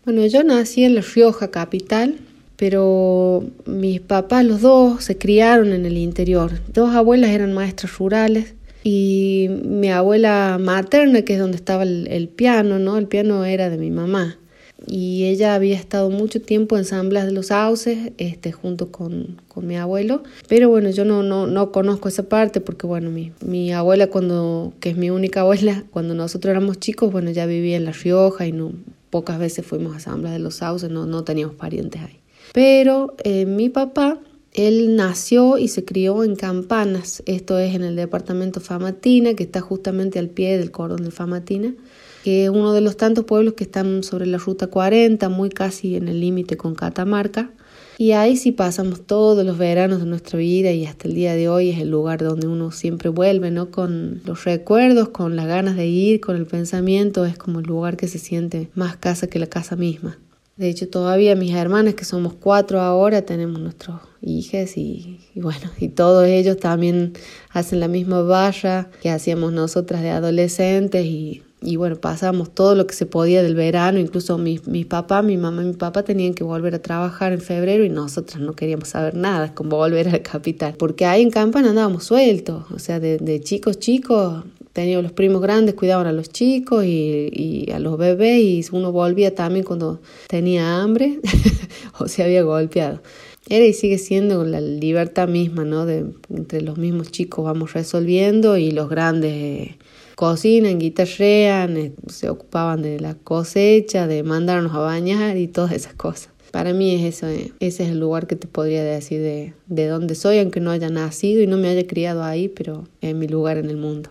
Bueno, 0.05 0.27
yo 0.27 0.43
nací 0.43 0.85
en 0.85 0.97
La 0.97 1.01
Rioja, 1.01 1.51
capital, 1.51 2.19
pero 2.57 3.45
mis 3.67 4.01
papás, 4.01 4.45
los 4.45 4.61
dos, 4.61 5.05
se 5.05 5.19
criaron 5.19 5.73
en 5.73 5.87
el 5.87 5.97
interior. 5.97 6.53
Dos 6.73 6.95
abuelas 6.95 7.31
eran 7.31 7.53
maestras 7.53 7.99
rurales 7.99 8.55
y 8.85 9.49
mi 9.65 9.91
abuela 9.91 10.59
materna, 10.61 11.23
que 11.23 11.35
es 11.35 11.39
donde 11.39 11.57
estaba 11.57 11.83
el, 11.83 12.29
piano, 12.29 12.79
¿no? 12.79 12.99
El 12.99 13.07
piano 13.07 13.45
era 13.45 13.71
de 13.71 13.79
mi 13.79 13.91
mamá. 13.91 14.39
y 14.87 15.25
ella 15.25 15.55
había 15.55 15.77
estado 15.77 16.11
mucho 16.11 16.43
tiempo 16.43 16.77
en 16.77 16.85
San 16.85 17.09
Blas 17.09 17.25
de 17.25 17.33
los 17.33 17.47
Sauces, 17.47 18.13
este, 18.19 18.53
junto 18.53 18.93
con, 18.93 19.41
con 19.49 19.67
mi 19.67 19.77
abuelo, 19.77 20.23
pero 20.47 20.69
bueno, 20.69 20.91
yo 20.91 21.07
no, 21.07 21.23
no, 21.23 21.47
no 21.47 21.73
conozco 21.73 22.09
esa 22.09 22.25
parte 22.25 22.61
porque 22.61 22.87
bueno, 22.87 23.11
mi, 23.11 23.33
mi 23.41 23.73
abuela 23.73 24.09
cuando, 24.09 24.75
que 24.81 24.91
es 24.91 24.97
mi 24.99 25.09
única 25.09 25.41
abuela, 25.41 25.85
cuando 25.91 26.13
nosotros 26.13 26.51
éramos 26.51 26.79
chicos, 26.81 27.11
bueno, 27.11 27.31
ya 27.31 27.47
vivía 27.47 27.79
en 27.79 27.87
La 27.87 27.93
Rioja 27.93 28.47
y 28.47 28.53
no, 28.53 28.73
pocas 29.09 29.39
veces 29.39 29.65
fuimos 29.65 29.97
a 29.97 30.01
San 30.01 30.21
Blas 30.21 30.35
de 30.35 30.41
los 30.41 30.57
Sauces, 30.57 30.91
no, 30.91 31.07
no 31.07 31.25
teníamos 31.25 31.57
parientes 31.57 32.03
ahí. 32.03 32.24
Pero 32.55 33.17
eh, 33.25 33.47
mi 33.47 33.69
papá 33.69 34.21
él 34.53 34.95
nació 34.95 35.59
y 35.59 35.67
se 35.67 35.85
crió 35.85 36.23
en 36.23 36.37
Campanas, 36.37 37.21
esto 37.27 37.59
es 37.59 37.75
en 37.75 37.83
el 37.83 37.97
departamento 37.97 38.61
Famatina, 38.61 39.35
que 39.35 39.43
está 39.43 39.61
justamente 39.61 40.21
al 40.21 40.29
pie 40.29 40.57
del 40.57 40.71
cordón 40.71 41.03
de 41.03 41.11
Famatina, 41.11 41.75
que 42.23 42.45
es 42.45 42.51
uno 42.51 42.73
de 42.73 42.81
los 42.81 42.97
tantos 42.97 43.25
pueblos 43.25 43.55
que 43.55 43.65
están 43.65 44.05
sobre 44.05 44.27
la 44.27 44.39
ruta 44.39 44.69
40, 44.69 45.29
muy 45.31 45.51
casi 45.51 45.97
en 45.97 46.07
el 46.07 46.21
límite 46.21 46.57
con 46.57 46.77
Catamarca. 46.77 47.51
Y 47.99 48.13
ahí 48.13 48.37
sí 48.37 48.53
pasamos 48.53 49.05
todos 49.05 49.45
los 49.45 49.59
veranos 49.59 49.99
de 49.99 50.07
nuestra 50.07 50.39
vida 50.39 50.71
y 50.71 50.87
hasta 50.87 51.09
el 51.09 51.15
día 51.17 51.35
de 51.35 51.49
hoy 51.49 51.71
es 51.71 51.81
el 51.81 51.91
lugar 51.91 52.23
donde 52.23 52.47
uno 52.47 52.71
siempre 52.71 53.09
vuelve, 53.09 53.51
¿no? 53.51 53.73
Con 53.73 54.23
los 54.25 54.45
recuerdos, 54.45 55.09
con 55.09 55.35
las 55.35 55.49
ganas 55.49 55.75
de 55.75 55.89
ir, 55.89 56.21
con 56.21 56.37
el 56.37 56.47
pensamiento, 56.47 57.25
es 57.25 57.37
como 57.37 57.59
el 57.59 57.67
lugar 57.67 57.97
que 57.97 58.07
se 58.07 58.21
siente 58.21 58.71
más 58.77 58.97
casa 58.97 59.27
que 59.27 59.41
la 59.41 59.49
casa 59.49 59.75
misma. 59.75 60.19
De 60.57 60.69
hecho, 60.69 60.89
todavía 60.89 61.35
mis 61.35 61.53
hermanas, 61.53 61.95
que 61.95 62.05
somos 62.05 62.35
cuatro 62.35 62.81
ahora, 62.81 63.23
tenemos 63.23 63.61
nuestros 63.61 64.01
hijos 64.23 64.77
y, 64.77 65.19
bueno, 65.35 65.69
y 65.79 65.89
todos 65.89 66.27
ellos 66.27 66.59
también 66.59 67.13
hacen 67.51 67.81
la 67.81 67.89
misma 67.89 68.23
barra 68.23 68.89
que 69.03 69.11
hacíamos 69.11 69.53
nosotras 69.53 70.03
de 70.03 70.11
adolescentes 70.11 71.05
y, 71.05 71.43
y 71.61 71.75
bueno, 71.75 71.97
pasamos 71.97 72.55
todo 72.55 72.77
lo 72.77 72.87
que 72.87 72.95
se 72.95 73.05
podía 73.05 73.43
del 73.43 73.57
verano, 73.57 73.99
incluso 73.99 74.39
mi, 74.39 74.61
mi 74.67 74.85
papá, 74.85 75.23
mi 75.23 75.37
mamá 75.37 75.63
y 75.63 75.67
mi 75.67 75.73
papá 75.73 76.05
tenían 76.05 76.35
que 76.35 76.45
volver 76.45 76.77
a 76.77 76.83
trabajar 76.83 77.33
en 77.33 77.41
febrero 77.41 77.85
y 77.85 77.89
nosotras 77.89 78.41
no 78.41 78.53
queríamos 78.53 78.89
saber 78.89 79.17
nada, 79.17 79.55
como 79.55 79.77
volver 79.77 80.07
a 80.07 80.13
la 80.13 80.23
capital, 80.23 80.75
porque 80.79 81.05
ahí 81.05 81.23
en 81.23 81.31
Campana 81.31 81.71
andábamos 81.71 82.05
sueltos, 82.05 82.71
o 82.71 82.79
sea, 82.79 83.01
de, 83.01 83.19
de 83.19 83.41
chicos 83.41 83.81
chicos 83.81 84.45
teníamos 84.75 85.05
los 85.05 85.13
primos 85.13 85.41
grandes, 85.41 85.77
cuidaban 85.77 86.07
a 86.07 86.13
los 86.13 86.31
chicos 86.31 86.85
y, 86.85 87.71
a 87.73 87.79
los 87.79 87.97
bebés 87.97 88.43
y 88.43 88.65
uno 88.73 88.93
volvía 88.93 89.35
también 89.35 89.65
cuando 89.65 90.01
tenía 90.27 90.83
hambre 90.83 91.21
o 91.99 92.09
se 92.09 92.23
había 92.23 92.43
golpeado. 92.43 93.01
Era 93.49 93.65
y 93.65 93.73
sigue 93.73 93.99
siendo 93.99 94.45
la 94.45 94.61
libertad 94.61 95.29
misma, 95.29 95.65
¿no? 95.65 95.87
De, 95.87 96.07
entre 96.29 96.61
los 96.61 96.77
mismos 96.77 97.11
chicos 97.11 97.45
vamos 97.45 97.73
resolviendo 97.73 98.57
y 98.57 98.73
los 98.73 98.89
grandes 98.89 99.33
eh, 99.33 99.79
cocinan, 100.17 100.79
guitarrean, 100.79 101.77
eh, 101.77 101.93
se 102.09 102.29
ocupaban 102.29 102.83
de 102.83 102.99
la 102.99 103.15
cosecha, 103.15 104.09
de 104.09 104.23
mandarnos 104.25 104.75
a 104.75 104.79
bañar 104.79 105.37
y 105.37 105.47
todas 105.47 105.73
esas 105.73 105.95
cosas. 105.95 106.31
Para 106.51 106.73
mí 106.73 106.95
es 106.95 107.17
eso, 107.17 107.29
eh, 107.29 107.53
ese 107.61 107.85
es 107.85 107.91
el 107.91 108.01
lugar 108.01 108.27
que 108.27 108.35
te 108.35 108.49
podría 108.49 108.83
decir 108.83 109.21
de, 109.21 109.55
de 109.67 109.87
dónde 109.87 110.17
soy, 110.17 110.39
aunque 110.39 110.61
no 110.61 110.73
haya 110.73 110.89
nacido 110.89 111.43
y 111.43 111.47
no 111.47 111.59
me 111.59 111.69
haya 111.69 111.87
criado 111.87 112.25
ahí, 112.25 112.49
pero 112.49 112.89
es 113.03 113.15
mi 113.15 113.29
lugar 113.29 113.59
en 113.59 113.71
el 113.71 113.77
mundo 113.77 114.11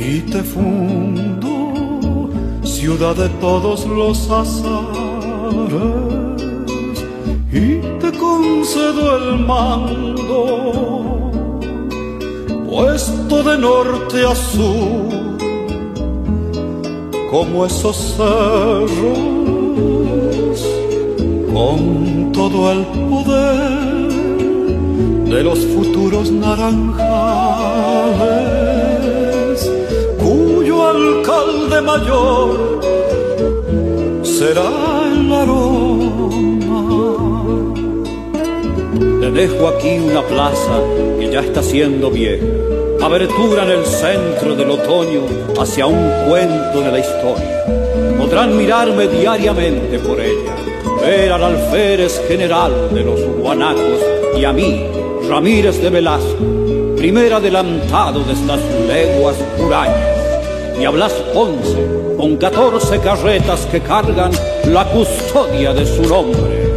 y 0.00 0.20
te 0.20 0.42
fundo, 0.42 2.30
ciudad 2.62 3.14
de 3.14 3.28
todos 3.40 3.86
los 3.86 4.30
azares, 4.30 4.80
y 7.52 7.80
te 8.00 8.10
concedo 8.18 9.18
el 9.18 9.40
mando, 9.46 11.30
puesto 12.68 13.42
de 13.42 13.58
norte 13.58 14.24
a 14.24 14.34
sur, 14.34 15.38
como 17.30 17.66
esos 17.66 18.16
cerros, 18.16 19.18
con 21.52 22.32
todo 22.32 22.72
el 22.72 22.86
poder 22.86 23.90
de 25.30 25.44
los 25.44 25.58
futuros 25.66 26.32
naranjales 26.32 28.69
alcalde 31.00 31.80
mayor 31.80 32.80
será 34.22 34.70
el 35.12 35.32
aroma. 35.32 36.82
Te 39.20 39.30
dejo 39.30 39.68
aquí 39.68 39.98
una 39.98 40.22
plaza 40.22 40.80
que 41.18 41.30
ya 41.30 41.40
está 41.40 41.62
siendo 41.62 42.10
vieja, 42.10 42.44
abertura 43.02 43.64
en 43.64 43.70
el 43.70 43.86
centro 43.86 44.54
del 44.56 44.70
otoño 44.70 45.22
hacia 45.58 45.86
un 45.86 46.10
cuento 46.28 46.80
de 46.80 46.92
la 46.92 46.98
historia. 46.98 47.64
Podrán 48.18 48.56
mirarme 48.56 49.08
diariamente 49.08 49.98
por 49.98 50.20
ella, 50.20 50.54
ver 51.02 51.32
al 51.32 51.44
alférez 51.44 52.20
general 52.28 52.72
de 52.92 53.04
los 53.04 53.20
guanacos 53.38 54.00
y 54.38 54.44
a 54.44 54.52
mí, 54.52 54.86
Ramírez 55.28 55.80
de 55.82 55.90
Velasco, 55.90 56.44
primer 56.96 57.32
adelantado 57.32 58.20
de 58.24 58.32
estas 58.32 58.60
leguas 58.88 59.36
hurañas 59.58 60.19
y 60.80 60.84
a 60.86 60.90
Blas 60.90 61.12
Ponce 61.34 61.76
con 62.16 62.36
catorce 62.36 62.98
carretas 63.00 63.66
que 63.70 63.80
cargan 63.80 64.32
la 64.64 64.84
custodia 64.86 65.74
de 65.74 65.84
su 65.84 66.02
nombre. 66.02 66.70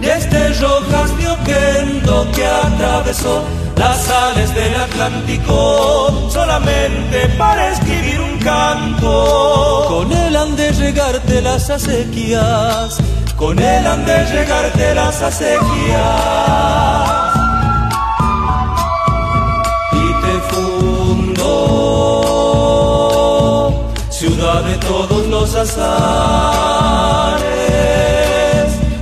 Desde 0.00 0.48
Rojas 0.60 1.16
de 1.18 1.28
Oquendo 1.28 2.26
que 2.34 2.46
atravesó 2.46 3.42
las 3.76 4.02
sales 4.02 4.54
del 4.54 4.74
Atlántico 4.74 6.30
solamente 6.30 7.28
para 7.38 7.72
escribir 7.72 8.20
un 8.20 8.38
canto. 8.38 9.86
Con 9.88 10.12
él 10.12 10.36
han 10.36 10.56
de 10.56 10.72
llegarte 10.72 11.40
las 11.42 11.70
acequias, 11.70 12.98
con 13.36 13.58
él 13.58 13.86
han 13.86 14.04
de 14.04 14.24
llegarte 14.26 14.94
las 14.94 15.22
acequias. 15.22 15.74
Los 25.44 25.54
azares, 25.56 25.84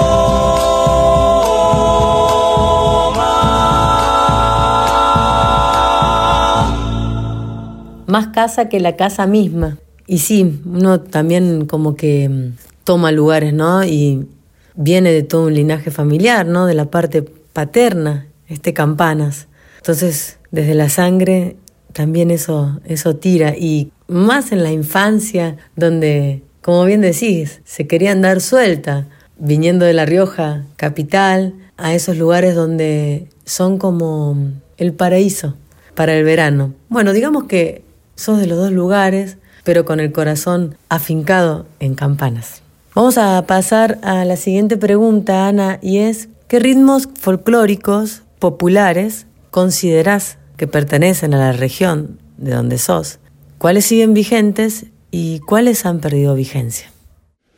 Más 8.07 8.29
casa 8.29 8.69
que 8.69 8.79
la 8.79 8.95
casa 8.95 9.27
misma. 9.27 9.79
Y 10.07 10.19
sí, 10.19 10.63
uno 10.65 11.01
también 11.01 11.67
como 11.67 11.97
que 11.97 12.29
mm, 12.29 12.53
toma 12.85 13.11
lugares, 13.11 13.53
¿no? 13.53 13.83
Y 13.85 14.29
viene 14.77 15.11
de 15.13 15.25
todo 15.25 15.47
un 15.49 15.55
linaje 15.55 15.91
familiar, 15.91 16.47
¿no? 16.47 16.67
De 16.67 16.75
la 16.75 16.85
parte 16.93 17.40
paterna, 17.53 18.27
este 18.49 18.75
campanas. 18.75 19.49
Entonces, 19.79 20.39
desde 20.51 20.75
la 20.75 20.89
sangre 20.89 21.57
también 21.93 22.31
eso, 22.31 22.81
eso 22.85 23.17
tira. 23.17 23.57
Y 23.57 23.93
más 24.09 24.53
en 24.53 24.63
la 24.63 24.73
infancia, 24.73 25.57
donde, 25.77 26.43
como 26.63 26.85
bien 26.85 27.01
decís, 27.01 27.61
se 27.65 27.87
quería 27.87 28.13
andar 28.13 28.41
suelta, 28.41 29.07
viniendo 29.39 29.87
de 29.87 29.95
La 29.95 30.07
Rioja, 30.07 30.65
capital, 30.77 31.55
a 31.77 31.95
esos 31.95 32.17
lugares 32.17 32.55
donde 32.55 33.29
son 33.45 33.79
como 33.79 34.37
el 34.77 34.93
paraíso 34.93 35.57
para 35.95 36.15
el 36.15 36.25
verano. 36.25 36.75
Bueno, 36.89 37.13
digamos 37.13 37.45
que 37.45 37.83
sos 38.15 38.39
de 38.39 38.47
los 38.47 38.59
dos 38.59 38.71
lugares, 38.71 39.39
pero 39.65 39.85
con 39.85 40.01
el 40.01 40.13
corazón 40.13 40.77
afincado 40.89 41.67
en 41.81 41.95
campanas. 41.95 42.63
Vamos 42.95 43.19
a 43.19 43.43
pasar 43.47 43.99
a 44.03 44.25
la 44.25 44.37
siguiente 44.37 44.77
pregunta, 44.77 45.47
Ana, 45.47 45.79
y 45.81 45.99
es, 45.99 46.29
¿qué 46.51 46.59
ritmos 46.59 47.09
folclóricos 47.15 48.25
populares 48.41 49.29
consideras 49.53 50.37
que 50.57 50.67
pertenecen 50.67 51.33
a 51.33 51.39
la 51.39 51.53
región 51.53 52.19
de 52.39 52.51
donde 52.51 52.77
sos? 52.79 53.21
¿Cuáles 53.59 53.85
siguen 53.85 54.15
vigentes 54.15 54.87
y 55.13 55.39
cuáles 55.47 55.87
han 55.87 56.01
perdido 56.01 56.35
vigencia? 56.35 56.91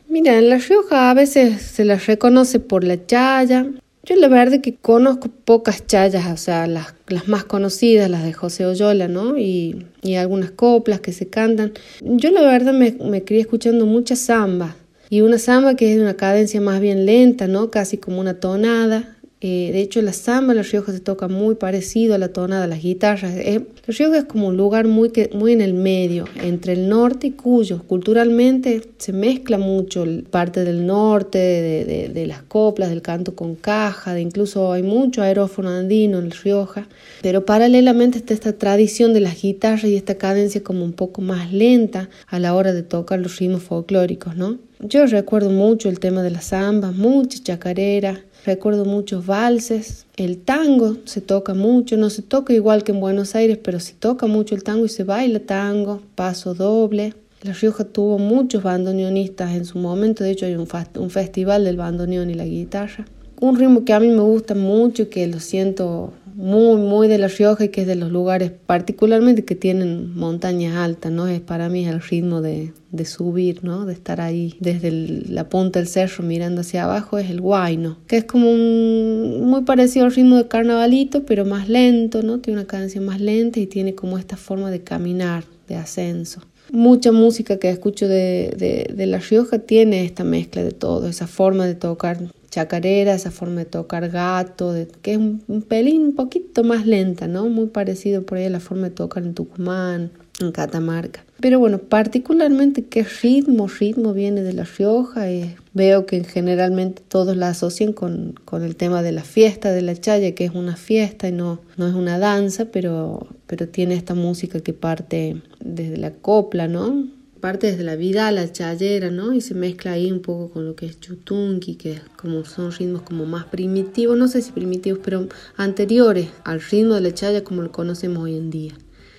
Mira, 0.07 0.37
en 0.37 0.47
La 0.47 0.59
Rioja 0.59 1.09
a 1.09 1.15
veces 1.15 1.59
se 1.59 1.85
las 1.85 2.05
reconoce 2.05 2.59
por 2.59 2.83
la 2.83 3.03
chaya. 3.03 3.65
Yo 4.03 4.15
la 4.15 4.27
verdad 4.27 4.61
que 4.61 4.75
conozco 4.75 5.27
pocas 5.43 5.87
chayas, 5.87 6.27
o 6.31 6.37
sea, 6.37 6.67
las, 6.67 6.93
las 7.07 7.27
más 7.27 7.45
conocidas, 7.45 8.11
las 8.11 8.23
de 8.23 8.33
José 8.33 8.67
Oyola, 8.67 9.07
¿no? 9.07 9.39
Y, 9.39 9.87
y, 10.03 10.15
algunas 10.15 10.51
coplas 10.51 10.99
que 10.99 11.13
se 11.13 11.29
cantan. 11.29 11.73
Yo 12.01 12.29
la 12.29 12.41
verdad 12.41 12.73
me, 12.73 12.91
me 12.91 13.23
crié 13.23 13.41
escuchando 13.41 13.87
muchas 13.87 14.19
zambas 14.19 14.75
y 15.13 15.21
una 15.21 15.37
samba 15.37 15.75
que 15.75 15.93
es 15.93 15.99
una 15.99 16.15
cadencia 16.15 16.59
más 16.59 16.81
bien 16.81 17.05
lenta, 17.05 17.45
¿no? 17.45 17.69
Casi 17.69 17.99
como 17.99 18.19
una 18.19 18.39
tonada. 18.39 19.15
Eh, 19.41 19.69
de 19.71 19.79
hecho, 19.79 20.01
la 20.01 20.11
samba 20.11 20.53
en 20.53 20.57
La 20.57 20.63
Rioja 20.63 20.91
se 20.91 21.01
toca 21.01 21.27
muy 21.27 21.53
parecido 21.53 22.15
a 22.15 22.17
la 22.17 22.29
tonada 22.29 22.63
de 22.63 22.67
las 22.69 22.81
guitarras. 22.81 23.31
Eh, 23.35 23.61
la 23.85 23.93
Rioja 23.95 24.17
es 24.17 24.23
como 24.23 24.47
un 24.47 24.57
lugar 24.57 24.87
muy, 24.87 25.11
muy 25.35 25.51
en 25.51 25.61
el 25.61 25.75
medio, 25.75 26.25
entre 26.41 26.73
el 26.73 26.89
norte 26.89 27.27
y 27.27 27.31
Cuyo. 27.33 27.83
Culturalmente 27.83 28.81
se 28.97 29.13
mezcla 29.13 29.59
mucho 29.59 30.03
parte 30.31 30.63
del 30.63 30.87
norte, 30.87 31.37
de, 31.37 32.09
de, 32.11 32.25
las 32.25 32.41
coplas, 32.41 32.89
del 32.89 33.03
canto 33.03 33.35
con 33.35 33.53
caja, 33.53 34.15
de 34.15 34.21
incluso 34.21 34.71
hay 34.71 34.81
mucho 34.81 35.21
aerófono 35.21 35.69
andino 35.69 36.17
en 36.17 36.29
La 36.29 36.35
Rioja. 36.43 36.87
Pero 37.21 37.45
paralelamente 37.45 38.17
está 38.17 38.33
esta 38.33 38.53
tradición 38.53 39.13
de 39.13 39.19
las 39.19 39.39
guitarras 39.39 39.83
y 39.83 39.95
esta 39.95 40.15
cadencia 40.15 40.63
como 40.63 40.83
un 40.83 40.93
poco 40.93 41.21
más 41.21 41.53
lenta 41.53 42.09
a 42.25 42.39
la 42.39 42.55
hora 42.55 42.73
de 42.73 42.81
tocar 42.81 43.19
los 43.19 43.37
ritmos 43.37 43.61
folclóricos, 43.61 44.35
¿no? 44.35 44.57
Yo 44.85 45.05
recuerdo 45.05 45.49
mucho 45.49 45.87
el 45.87 46.01
tema 46.01 46.23
de 46.23 46.29
la 46.29 46.41
samba, 46.41 46.91
mucha 46.91 47.41
chacarera, 47.41 48.19
recuerdo 48.45 48.83
muchos 48.83 49.25
valses, 49.25 50.05
el 50.17 50.39
tango 50.39 50.97
se 51.05 51.21
toca 51.21 51.53
mucho, 51.53 51.95
no 51.95 52.09
se 52.09 52.21
toca 52.21 52.51
igual 52.51 52.83
que 52.83 52.91
en 52.91 52.99
Buenos 52.99 53.33
Aires, 53.33 53.57
pero 53.63 53.79
se 53.79 53.93
toca 53.93 54.27
mucho 54.27 54.55
el 54.55 54.63
tango 54.65 54.83
y 54.83 54.89
se 54.89 55.05
baila 55.05 55.39
tango, 55.39 56.01
paso 56.15 56.53
doble. 56.53 57.13
La 57.43 57.53
Rioja 57.53 57.85
tuvo 57.85 58.19
muchos 58.19 58.61
bandoneonistas 58.61 59.55
en 59.55 59.63
su 59.63 59.77
momento, 59.77 60.25
de 60.25 60.31
hecho 60.31 60.47
hay 60.47 60.55
un, 60.55 60.67
un 60.97 61.09
festival 61.09 61.63
del 61.63 61.77
bandoneón 61.77 62.29
y 62.29 62.33
la 62.33 62.45
guitarra. 62.45 63.05
Un 63.39 63.57
ritmo 63.57 63.85
que 63.85 63.93
a 63.93 64.01
mí 64.01 64.09
me 64.09 64.21
gusta 64.21 64.53
mucho, 64.53 65.09
que 65.09 65.25
lo 65.27 65.39
siento 65.39 66.11
muy, 66.35 66.77
muy 66.77 67.07
de 67.07 67.17
La 67.17 67.27
Rioja 67.27 67.65
y 67.65 67.69
que 67.69 67.81
es 67.81 67.87
de 67.87 67.95
los 67.95 68.11
lugares 68.11 68.51
particularmente 68.65 69.45
que 69.45 69.55
tienen 69.55 70.15
montañas 70.15 70.75
altas, 70.75 71.11
¿no? 71.11 71.27
Es 71.27 71.41
para 71.41 71.69
mí 71.69 71.85
el 71.85 72.01
ritmo 72.01 72.41
de, 72.41 72.73
subir, 73.05 73.63
¿no? 73.63 73.85
De 73.85 73.93
estar 73.93 74.21
ahí 74.21 74.55
desde 74.59 74.91
la 74.91 75.49
punta 75.49 75.79
del 75.79 75.87
cerro 75.87 76.23
mirando 76.23 76.61
hacia 76.61 76.83
abajo 76.83 77.17
es 77.17 77.29
el 77.29 77.41
guayno, 77.41 77.97
que 78.07 78.17
es 78.17 78.23
como 78.25 78.51
muy 78.53 79.63
parecido 79.63 80.05
al 80.05 80.13
ritmo 80.13 80.37
de 80.37 80.47
carnavalito, 80.47 81.25
pero 81.25 81.45
más 81.45 81.69
lento, 81.69 82.21
¿no? 82.23 82.39
Tiene 82.39 82.59
una 82.59 82.67
cadencia 82.67 83.01
más 83.01 83.19
lenta 83.19 83.59
y 83.59 83.67
tiene 83.67 83.95
como 83.95 84.17
esta 84.17 84.37
forma 84.37 84.71
de 84.71 84.81
caminar, 84.81 85.43
de 85.67 85.75
ascenso. 85.75 86.41
Mucha 86.71 87.11
música 87.11 87.57
que 87.57 87.69
escucho 87.69 88.07
de, 88.07 88.55
de, 88.57 88.93
de 88.95 89.05
La 89.05 89.19
Rioja 89.19 89.59
tiene 89.59 90.05
esta 90.05 90.23
mezcla 90.23 90.63
de 90.63 90.71
todo, 90.71 91.07
esa 91.07 91.27
forma 91.27 91.65
de 91.65 91.75
tocar 91.75 92.17
chacarera, 92.53 93.15
esa 93.15 93.31
forma 93.31 93.61
de 93.61 93.65
tocar 93.65 94.09
gato, 94.09 94.73
de, 94.73 94.87
que 95.01 95.13
es 95.13 95.17
un, 95.17 95.65
pelín 95.67 96.03
un 96.03 96.15
poquito 96.15 96.63
más 96.63 96.85
lenta, 96.85 97.27
¿no? 97.27 97.49
Muy 97.49 97.67
parecido 97.67 98.23
por 98.23 98.37
ahí 98.37 98.45
a 98.45 98.49
la 98.51 98.59
forma 98.59 98.89
de 98.89 98.95
tocar 98.95 99.23
en 99.23 99.33
Tucumán, 99.33 100.11
en 100.39 100.51
Catamarca. 100.51 101.25
Pero 101.39 101.59
bueno, 101.59 101.79
particularmente 101.79 102.85
qué 102.85 103.03
ritmo, 103.03 103.67
ritmo 103.67 104.13
viene 104.13 104.43
de 104.43 104.53
La 104.53 104.65
Rioja. 104.65 105.31
Eh, 105.31 105.55
veo 105.73 106.05
que 106.05 106.23
generalmente 106.23 107.01
todos 107.07 107.35
la 107.35 107.49
asocian 107.49 107.91
con, 107.91 108.35
con, 108.45 108.61
el 108.63 108.75
tema 108.75 109.01
de 109.01 109.13
la 109.13 109.23
fiesta 109.23 109.71
de 109.71 109.81
la 109.81 109.95
chaya, 109.95 110.35
que 110.35 110.45
es 110.45 110.53
una 110.53 110.75
fiesta 110.75 111.27
y 111.27 111.31
no, 111.31 111.59
no 111.75 111.87
es 111.87 111.95
una 111.95 112.19
danza, 112.19 112.65
pero, 112.65 113.27
pero 113.47 113.67
tiene 113.67 113.95
esta 113.95 114.13
música 114.13 114.59
que 114.59 114.73
parte 114.73 115.41
desde 115.59 115.97
la 115.97 116.11
copla, 116.11 116.67
¿no? 116.67 117.07
Parte 117.43 117.67
desde 117.67 117.83
la 117.83 117.97
vida, 117.97 118.31
la 118.31 118.49
chayera, 118.49 119.11
¿no? 119.11 119.33
Y 119.33 119.41
se 119.41 119.53
mezcla 119.53 119.91
ahí 119.91 120.09
un 120.09 120.21
poco 120.21 120.49
con 120.49 120.65
lo 120.65 120.77
que 120.77 120.85
es 120.85 120.97
chutunqui, 121.01 121.75
que 121.75 121.99
como 122.15 122.45
son 122.45 122.71
ritmos 122.71 123.01
como 123.01 123.25
más 123.25 123.43
primitivos, 123.43 124.17
no 124.17 124.29
sé 124.29 124.41
si 124.41 124.53
primitivos, 124.53 125.01
pero 125.03 125.27
anteriores 125.57 126.29
al 126.45 126.61
ritmo 126.61 126.93
de 126.93 127.01
la 127.01 127.13
chaya 127.13 127.43
como 127.43 127.61
lo 127.61 127.69
conocemos 127.69 128.23
hoy 128.23 128.37
en 128.37 128.49
día. 128.49 128.71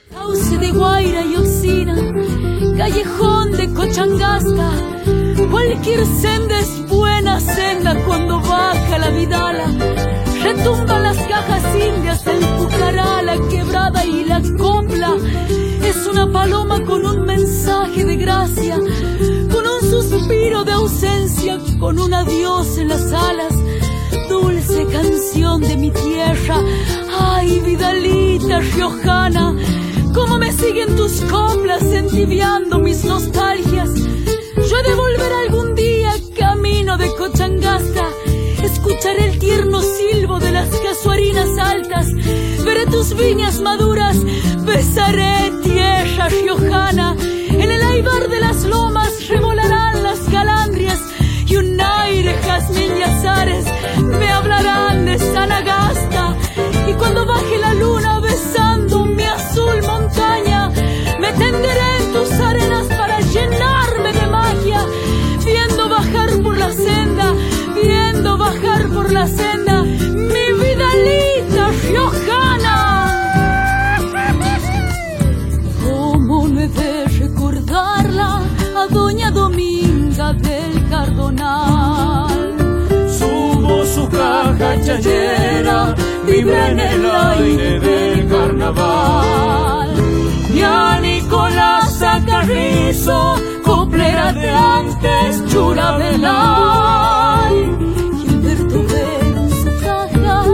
Cauce 0.09 0.57
de 0.57 0.71
Guaira 0.71 1.23
y 1.23 1.37
Oxina, 1.37 1.97
callejón 2.79 3.53
de 3.53 3.71
Cochangasta, 3.75 4.71
cualquier 5.51 6.07
senda 6.07 6.61
es 6.61 6.89
buena 6.89 7.39
senda 7.41 7.95
cuando 8.07 8.41
baja 8.41 8.99
la 9.01 9.11
vidala. 9.11 9.67
Retumban 10.43 11.03
las 11.03 11.19
cajas 11.19 11.63
indias, 11.75 12.27
el 12.27 12.39
pucará, 12.57 13.21
la 13.21 13.37
quebrada 13.51 14.03
y 14.07 14.25
la 14.25 14.41
copla 14.57 15.15
es 15.95 16.07
una 16.07 16.31
paloma 16.31 16.85
con 16.85 17.05
un 17.07 17.25
mensaje 17.25 18.05
de 18.05 18.17
gracia, 18.17 18.77
con 18.77 19.65
un 19.67 19.81
suspiro 19.91 20.65
de 20.65 20.73
ausencia, 20.73 21.59
con 21.79 21.99
un 21.99 22.13
adiós 22.13 22.79
en 22.79 22.89
las 22.89 23.13
alas. 23.13 23.55
Dulce 24.29 24.87
canción 24.87 25.61
de 25.61 25.77
mi 25.77 25.91
tierra, 25.91 26.57
ay 27.21 27.61
Vidalita 27.61 28.61
riojana, 28.61 29.57
cómo 30.15 30.39
me 30.39 30.53
siguen 30.53 30.97
tus 30.97 31.21
coplas 31.23 31.83
entibiando 31.83 32.79
mis 32.79 33.05
nostalgias. 33.05 33.91
Yo 33.95 34.77
he 34.79 34.83
de 34.89 34.95
volver 34.95 35.33
algún 35.47 35.75
día 35.75 36.13
camino 36.37 36.97
de 36.97 37.15
Cochangasta, 37.15 38.09
escucharé 38.63 39.31
el 39.31 39.39
tierno 39.39 39.81
silbo 39.83 40.39
de 40.41 40.53
las 40.53 40.69
casuarinas 40.81 41.59
altas, 41.59 42.09
veré 42.65 42.87
tus 42.87 43.15
viñas 43.15 43.61
maduras, 43.61 44.17
besaré 44.65 45.53
tierra 45.63 46.29
riojana, 46.29 46.65
en 46.65 46.74
caja 84.95 85.03
chayera, 85.03 85.95
vive 86.27 86.71
en 86.71 86.79
el 86.79 87.11
aire 87.11 87.81
del 87.81 88.29
carnaval. 88.29 89.95
Y 90.53 90.61
a 90.63 91.01
Nicolás 91.01 91.99
Carrizo, 92.27 93.37
coplera 93.65 94.33
de 94.33 94.51
antes, 94.51 95.45
chura 95.47 95.97
velay. 95.97 97.57
Gilberto 98.21 99.49
su 99.51 99.71
caja, 99.83 100.45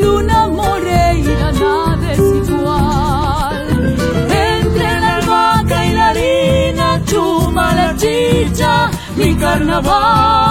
Luna 0.00 0.48
Moreira, 0.48 1.52
nada 1.52 2.12
es 2.12 2.18
igual. 2.18 3.96
Entre 4.30 5.00
la 5.00 5.16
albahaca 5.16 5.86
y 5.86 5.92
la 5.92 6.08
harina, 6.08 7.02
chuma 7.06 7.74
la 7.74 7.96
chicha, 7.96 8.90
mi 9.16 9.34
carnaval. 9.34 10.49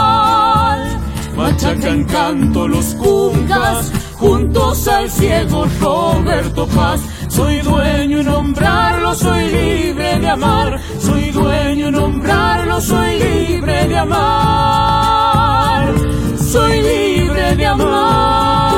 Machacan 1.70 2.04
canto 2.06 2.68
los 2.68 2.96
cuncas, 2.96 3.92
juntos 4.16 4.88
al 4.88 5.08
ciego 5.08 5.68
Roberto 5.80 6.66
Paz. 6.68 7.00
Soy 7.28 7.62
dueño 7.62 8.22
y 8.22 8.24
nombrarlo, 8.24 9.14
soy 9.14 9.52
libre 9.52 10.20
de 10.20 10.30
amar. 10.30 10.80
Soy 11.00 11.30
dueño 11.30 11.90
y 11.90 11.92
nombrarlo, 11.92 12.82
soy 12.82 13.20
libre 13.20 13.88
de 13.88 13.98
amar. 13.98 15.94
Soy 16.40 16.82
libre 16.82 17.56
de 17.56 17.66
amar. 17.68 18.69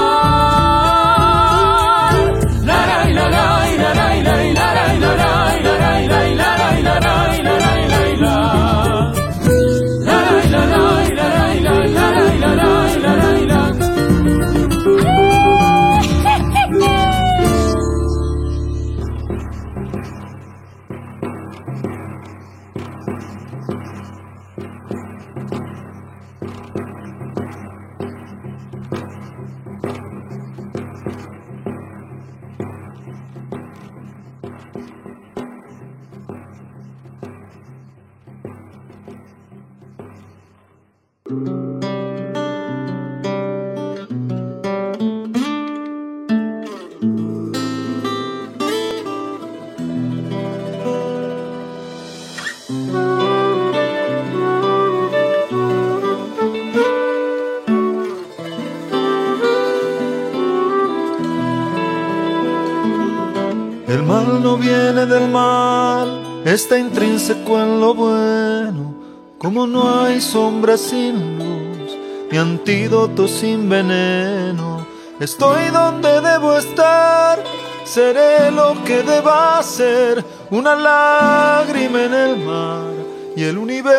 Del 65.05 65.27
mal, 65.29 66.41
está 66.45 66.77
intrínseco 66.77 67.59
en 67.59 67.79
lo 67.79 67.93
bueno. 67.93 68.93
Como 69.37 69.65
no 69.65 70.01
hay 70.01 70.21
sombra 70.21 70.77
sin 70.77 71.37
luz, 71.37 71.97
ni 72.31 72.37
antídoto 72.37 73.27
sin 73.27 73.67
veneno. 73.67 74.85
Estoy 75.19 75.69
donde 75.69 76.21
debo 76.21 76.57
estar, 76.57 77.43
seré 77.83 78.51
lo 78.51 78.83
que 78.83 79.03
deba 79.03 79.61
ser, 79.63 80.23
una 80.49 80.75
lágrima 80.75 82.03
en 82.03 82.13
el 82.13 82.37
mar 82.37 82.93
y 83.35 83.43
el 83.43 83.57
universo 83.57 83.95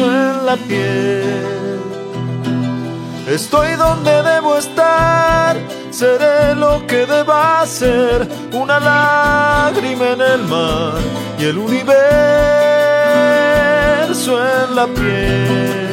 en 0.00 0.46
la 0.46 0.56
piel. 0.56 1.56
Estoy 3.28 3.74
donde 3.74 4.22
debo 4.22 4.56
estar, 4.56 5.56
seré 5.96 6.54
lo 6.54 6.86
que 6.86 7.06
deba 7.06 7.64
ser, 7.66 8.28
una 8.52 8.78
lágrima 8.78 10.10
en 10.12 10.20
el 10.20 10.42
mar 10.42 11.00
y 11.38 11.44
el 11.44 11.56
universo 11.56 11.92
en 14.38 14.76
la 14.76 14.86
piel. 14.88 15.85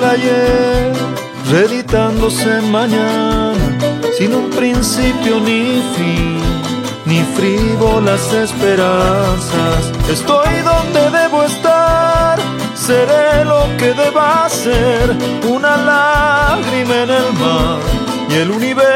Que 0.00 0.04
el 0.04 0.10
ayer, 0.10 0.92
reeditándose 1.50 2.60
mañana, 2.62 3.78
sin 4.16 4.34
un 4.34 4.50
principio 4.50 5.40
ni 5.40 5.82
fin, 5.96 6.40
ni 7.06 7.22
frívolas 7.36 8.32
esperanzas. 8.32 9.92
Estoy 10.08 10.60
donde 10.64 11.10
debo 11.10 11.42
estar, 11.44 12.38
seré 12.74 13.44
lo 13.44 13.68
que 13.78 13.92
deba 13.92 14.48
ser, 14.48 15.16
una 15.48 15.76
lágrima 15.76 17.02
en 17.02 17.10
el 17.10 17.32
mar 17.34 17.78
y 18.28 18.34
el 18.34 18.50
universo 18.50 18.88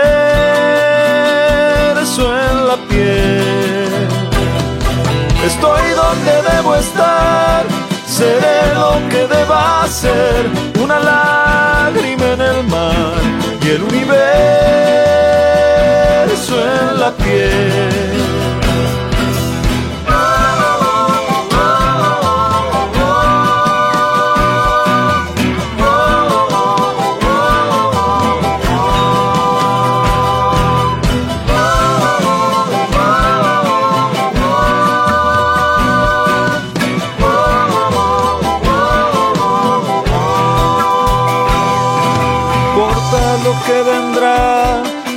en 2.49 2.67
la 2.69 2.77
piel. 2.89 4.09
Estoy 5.45 5.91
donde 5.91 6.43
debo 6.51 6.75
estar 6.77 7.65
seré 8.25 8.59
lo 8.75 8.91
que 9.11 9.23
deba 9.35 9.87
ser, 9.89 10.43
una 10.83 10.99
lágrima 11.11 12.27
en 12.37 12.41
el 12.41 12.61
mar 12.75 13.21
y 13.65 13.67
el 13.77 13.83
universo 13.83 14.15
en 16.73 17.01
la 17.01 17.11
piel. 17.23 18.24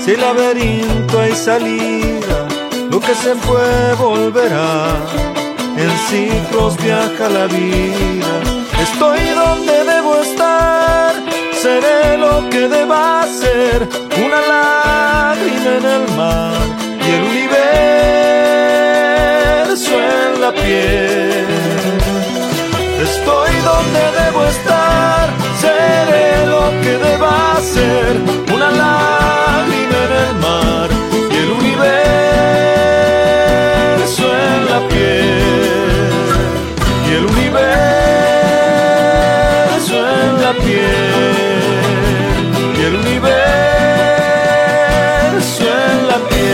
Si 0.08 0.14
el 0.14 0.22
laberinto 0.22 1.20
hay 1.20 1.36
salida, 1.36 2.48
lo 2.90 3.00
que 3.02 3.14
se 3.14 3.36
fue 3.36 3.94
volverá. 4.00 4.96
En 5.76 5.92
ciclos 6.08 6.78
viaja 6.78 7.28
la 7.28 7.48
vida. 7.48 8.42
Estoy 8.82 9.20
donde 9.36 9.84
debo 9.84 10.22
estar, 10.22 11.14
seré 11.62 12.18
lo 12.18 12.50
que 12.50 12.70
deba 12.70 13.28
ser. 13.28 13.86
Una 14.26 14.40
lágrima 14.54 15.72
en 15.80 15.86
el 15.96 16.08
mar 16.16 16.62
y 17.06 17.10
el 17.12 17.24
universo 17.24 17.52
en 20.00 20.40
la 20.40 20.52
piel. 20.54 21.48
Estoy 23.10 23.52
donde 23.72 24.04
debo 24.22 24.46
estar, 24.46 25.26
que 26.84 26.94
deba 26.98 27.36
ser. 27.62 28.12
Una 28.54 28.70
lágrima 28.72 30.00
el 30.24 30.36
mar 30.46 30.90
y 31.32 31.36
el 31.44 31.50
universo 31.52 31.98
en 34.48 34.60
la 34.72 34.80
piel 34.88 36.12
y 37.08 37.10
el 37.18 37.26
universo 37.26 37.68
en 40.22 40.32
la 40.42 40.54
piel 40.54 41.36
y 42.78 42.80
el 42.88 42.96
universo 42.96 43.36
en 45.92 45.98
la 46.08 46.18
piel. 46.30 46.48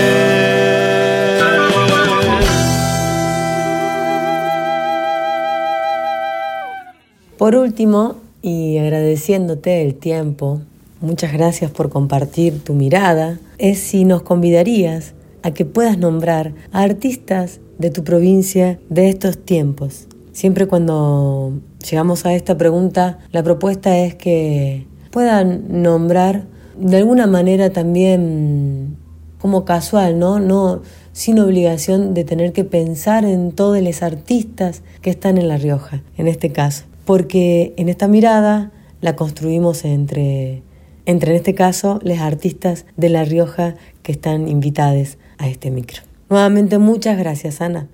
Por 7.38 7.56
último, 7.56 8.23
y 8.44 8.78
agradeciéndote 8.78 9.82
el 9.82 9.96
tiempo 9.96 10.62
muchas 11.04 11.34
gracias 11.34 11.70
por 11.70 11.90
compartir 11.90 12.64
tu 12.64 12.74
mirada, 12.74 13.38
es 13.58 13.80
si 13.80 14.06
nos 14.06 14.22
convidarías 14.22 15.14
a 15.44 15.52
que 15.52 15.66
puedas 15.66 15.98
nombrar 15.98 16.54
a 16.72 16.82
artistas 16.82 17.60
de 17.78 17.90
tu 17.90 18.06
provincia 18.06 18.80
de 18.90 19.10
estos 19.10 19.38
tiempos. 19.38 20.08
Siempre 20.32 20.66
cuando 20.66 21.60
llegamos 21.90 22.26
a 22.26 22.34
esta 22.34 22.58
pregunta, 22.58 23.20
la 23.34 23.44
propuesta 23.44 23.98
es 23.98 24.16
que 24.16 24.88
puedan 25.12 25.82
nombrar 25.82 26.46
de 26.80 26.98
alguna 26.98 27.28
manera 27.28 27.72
también 27.72 28.96
como 29.40 29.66
casual, 29.66 30.18
¿no? 30.18 30.40
No 30.40 30.84
sin 31.12 31.38
obligación 31.40 32.14
de 32.14 32.24
tener 32.24 32.54
que 32.54 32.64
pensar 32.64 33.26
en 33.26 33.52
todos 33.52 33.82
los 33.82 34.02
artistas 34.02 34.84
que 35.02 35.10
están 35.10 35.38
en 35.38 35.50
La 35.50 35.58
Rioja, 35.58 36.02
en 36.18 36.30
este 36.30 36.54
caso. 36.54 36.86
Porque 37.06 37.74
en 37.78 37.90
esta 37.90 38.08
mirada 38.08 38.72
la 39.02 39.16
construimos 39.16 39.86
entre 39.86 40.64
entre 41.06 41.32
en 41.32 41.38
este 41.38 41.54
caso 41.54 42.00
los 42.04 42.20
artistas 42.20 42.86
de 42.96 43.10
La 43.10 43.26
Rioja 43.26 43.76
que 44.04 44.12
están 44.12 44.48
invitados 44.48 45.18
a 45.38 45.48
este 45.48 45.72
micro. 45.72 46.02
Nuevamente 46.30 46.78
muchas 46.78 47.18
gracias, 47.18 47.62
Ana. 47.62 47.88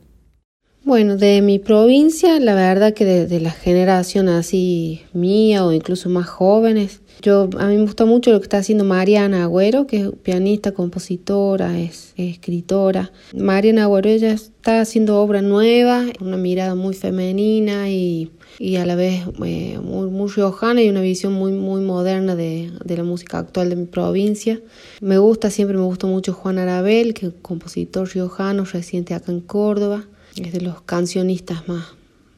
Bueno, 0.83 1.17
de 1.17 1.41
mi 1.41 1.59
provincia, 1.59 2.39
la 2.39 2.55
verdad 2.55 2.93
que 2.93 3.05
de, 3.05 3.39
la 3.39 3.51
generación 3.51 4.29
así 4.29 5.01
mía 5.13 5.65
o 5.65 5.73
incluso 5.73 6.09
más 6.09 6.27
jóvenes, 6.27 7.01
yo 7.21 7.49
a 7.59 7.67
mí 7.67 7.75
me 7.75 7.83
gusta 7.83 8.05
mucho 8.05 8.31
lo 8.31 8.39
que 8.39 8.45
está 8.45 8.59
haciendo 8.59 8.85
Mariana 8.85 9.43
Agüero, 9.43 9.85
que 9.85 9.97
es 9.97 10.09
pianista, 10.23 10.71
compositora, 10.71 11.77
es, 11.77 12.13
es 12.15 12.33
escritora. 12.33 13.11
Mariana 13.35 13.83
Agüero 13.83 14.09
ella 14.09 14.31
está 14.31 14.81
haciendo 14.81 15.19
obra 15.19 15.41
nueva, 15.41 16.05
una 16.21 16.37
mirada 16.37 16.75
muy 16.75 16.95
femenina 16.95 17.89
y 17.89 18.31
y 18.57 18.75
a 18.75 18.85
la 18.85 18.95
vez 18.95 19.21
eh, 19.45 19.79
muy, 19.81 20.09
muy 20.09 20.29
riojana 20.29 20.81
y 20.83 20.89
una 20.89 21.01
visión 21.01 21.33
muy, 21.33 21.53
muy 21.53 21.81
moderna 21.81 22.35
de, 22.35 22.71
de, 22.83 22.97
la 22.97 23.03
música 23.03 23.39
actual 23.39 23.69
de 23.69 23.77
mi 23.77 23.85
provincia. 23.85 24.59
Me 24.99 25.17
gusta, 25.17 25.49
siempre 25.49 25.77
me 25.77 25.83
gustó 25.83 26.07
mucho 26.07 26.33
Juan 26.33 26.57
Arabel, 26.57 27.13
que 27.13 27.27
es 27.27 27.33
compositor 27.41 28.09
riojano 28.13 28.65
residente 28.65 29.13
acá 29.13 29.31
en 29.31 29.39
Córdoba. 29.39 30.05
Es 30.35 30.53
de 30.53 30.61
los 30.61 30.81
cancionistas 30.81 31.67
más, 31.67 31.85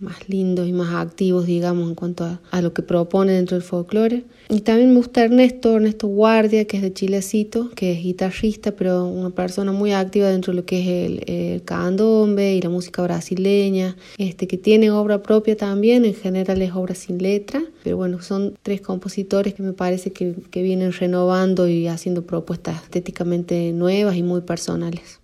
más 0.01 0.27
lindos 0.27 0.67
y 0.67 0.73
más 0.73 0.93
activos, 0.93 1.45
digamos, 1.45 1.88
en 1.88 1.95
cuanto 1.95 2.25
a, 2.51 2.62
lo 2.62 2.73
que 2.73 2.82
propone 2.82 3.34
dentro 3.34 3.56
del 3.56 3.63
folclore. 3.63 4.23
Y 4.49 4.62
también 4.62 4.89
me 4.89 4.97
gusta 4.97 5.23
Ernesto, 5.23 5.75
Ernesto 5.75 6.08
Guardia, 6.08 6.65
que 6.65 6.77
es 6.77 6.84
de 6.84 6.91
Chilecito, 6.91 7.69
que 7.69 7.93
es 7.93 8.04
guitarrista, 8.04 8.71
pero 8.71 9.06
una 9.06 9.30
persona 9.30 9.71
muy 9.71 9.93
activa 9.93 10.27
dentro 10.27 10.51
de 10.51 10.58
lo 10.58 10.65
que 10.65 10.82
es 10.82 10.88
el, 10.88 11.34
el 11.34 11.63
candombe 11.63 12.56
y 12.56 12.62
la 12.62 12.69
música 12.69 13.01
brasileña, 13.04 13.95
este, 14.17 14.47
que 14.47 14.58
tiene 14.58 14.91
obra 14.91 15.23
propia 15.23 15.56
también, 15.56 16.04
en 16.04 16.15
general 16.15 16.62
es 16.62 16.73
obra 16.73 16.95
sin 16.95 17.19
letra, 17.19 17.62
pero 17.84 17.97
bueno, 17.97 18.21
son 18.21 18.56
tres 18.63 18.82
compositores 18.82 19.54
que 19.54 19.63
me 19.63 19.73
parece 19.73 20.12
que, 20.12 20.36
que 20.49 20.63
vienen 20.63 20.91
renovando 20.91 21.67
y 21.67 21.88
haciendo 21.88 22.23
propuestas 22.23 22.84
estéticamente 22.84 23.71
nuevas 23.71 24.15
y 24.15 24.23
muy 24.23 24.41
personales. 24.41 25.20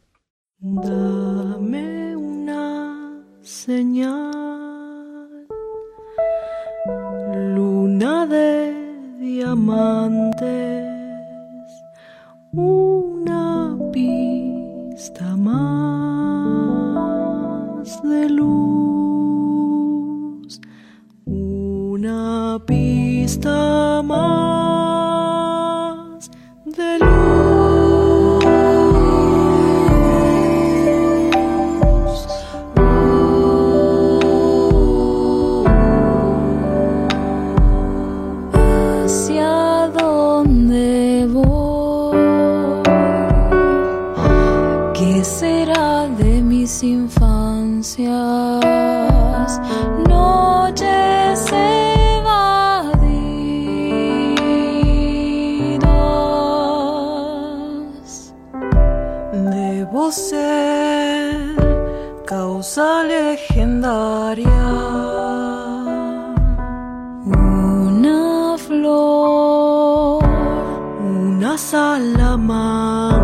Dame 0.59 2.17
una 2.17 3.21
señal, 3.41 4.25
luna 7.53 8.25
de 8.25 8.73
diamantes, 9.19 10.41
una 12.53 13.77
pista 13.91 15.35
más 15.35 15.61
de 18.01 18.27
luz, 18.27 19.39
una 21.27 22.59
pista 22.65 24.01
más. 24.03 24.46
Una 71.57 71.65
salamanca. 71.65 73.16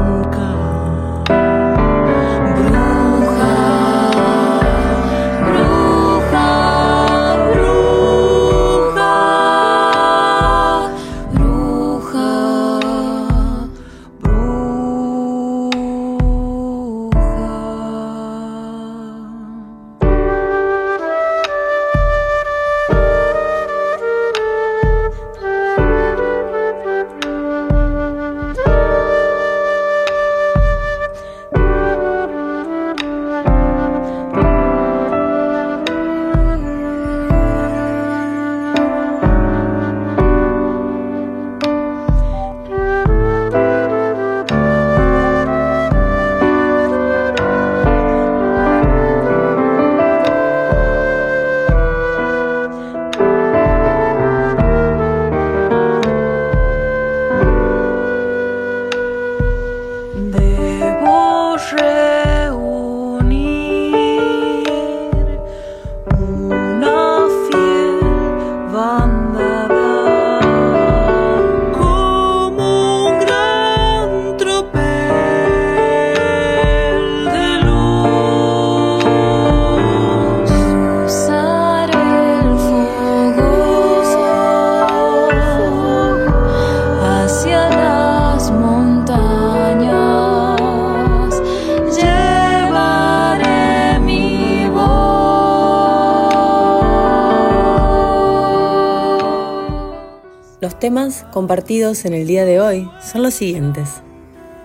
Temas 100.83 101.25
compartidos 101.31 102.03
en 102.03 102.13
el 102.13 102.27
día 102.27 102.43
de 102.43 102.59
hoy 102.59 102.91
son 103.01 103.23
los 103.23 103.35
siguientes. 103.35 104.01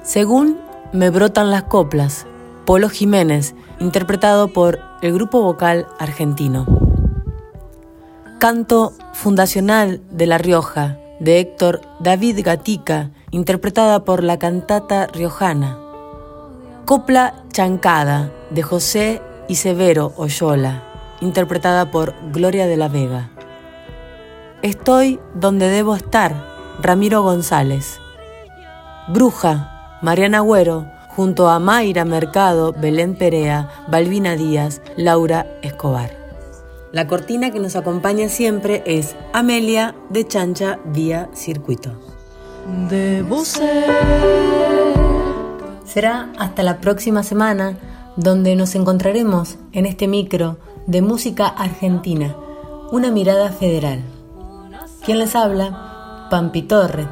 Según 0.02 0.58
Me 0.92 1.10
brotan 1.10 1.52
las 1.52 1.62
coplas, 1.62 2.26
Polo 2.64 2.88
Jiménez, 2.88 3.54
interpretado 3.78 4.52
por 4.52 4.80
el 5.00 5.12
grupo 5.12 5.42
vocal 5.42 5.86
argentino. 6.00 6.66
Canto 8.40 8.94
Fundacional 9.12 10.00
de 10.10 10.26
La 10.26 10.38
Rioja, 10.38 10.98
de 11.20 11.38
Héctor 11.38 11.82
David 12.00 12.40
Gatica, 12.42 13.12
interpretada 13.30 14.04
por 14.04 14.24
la 14.24 14.40
cantata 14.40 15.06
riojana. 15.06 15.78
Copla 16.84 17.44
Chancada, 17.52 18.32
de 18.50 18.62
José 18.64 19.22
y 19.46 19.54
Severo 19.54 20.14
Oyola, 20.16 20.82
interpretada 21.20 21.92
por 21.92 22.12
Gloria 22.32 22.66
de 22.66 22.76
la 22.76 22.88
Vega. 22.88 23.30
Estoy 24.62 25.20
donde 25.34 25.68
debo 25.68 25.94
estar, 25.94 26.34
Ramiro 26.82 27.22
González. 27.22 28.00
Bruja, 29.06 29.98
Mariana 30.02 30.38
Agüero, 30.38 30.84
junto 31.10 31.48
a 31.48 31.60
Mayra 31.60 32.04
Mercado, 32.04 32.72
Belén 32.72 33.14
Perea, 33.14 33.68
Balbina 33.86 34.34
Díaz, 34.34 34.82
Laura 34.96 35.46
Escobar. 35.62 36.10
La 36.90 37.06
cortina 37.06 37.52
que 37.52 37.60
nos 37.60 37.76
acompaña 37.76 38.28
siempre 38.28 38.82
es 38.84 39.14
Amelia 39.32 39.94
de 40.10 40.26
Chancha 40.26 40.80
vía 40.86 41.28
circuito. 41.34 41.92
Debo 42.90 43.44
ser 43.44 43.84
Será 45.84 46.32
hasta 46.36 46.64
la 46.64 46.80
próxima 46.80 47.22
semana 47.22 47.78
donde 48.16 48.56
nos 48.56 48.74
encontraremos 48.74 49.56
en 49.72 49.86
este 49.86 50.08
micro 50.08 50.58
de 50.86 51.00
música 51.00 51.46
argentina, 51.46 52.34
una 52.90 53.12
mirada 53.12 53.52
federal. 53.52 54.02
¿Quién 55.08 55.20
les 55.20 55.34
habla? 55.34 56.26
Pampi 56.28 56.60
Torre. 56.60 57.08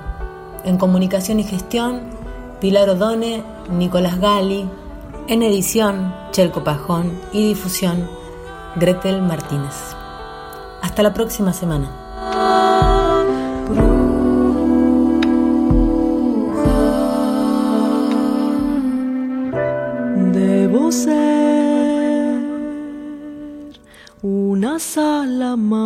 En 0.65 0.77
comunicación 0.77 1.41
y 1.41 1.45
gestión, 1.45 2.03
Pilar 2.61 2.91
Odone, 2.91 3.43
Nicolás 3.71 4.21
Gali. 4.21 4.69
En 5.29 5.43
edición, 5.43 6.15
Chelco 6.31 6.63
Pajón. 6.63 7.19
Y 7.33 7.49
difusión, 7.49 8.07
Gretel 8.75 9.23
Martínez. 9.23 9.97
Hasta 10.83 11.03
la 11.03 11.15
próxima 11.15 11.55
semana. 11.55 11.91
Ser 20.91 22.43
una 24.21 24.79
salamanca. 24.79 25.86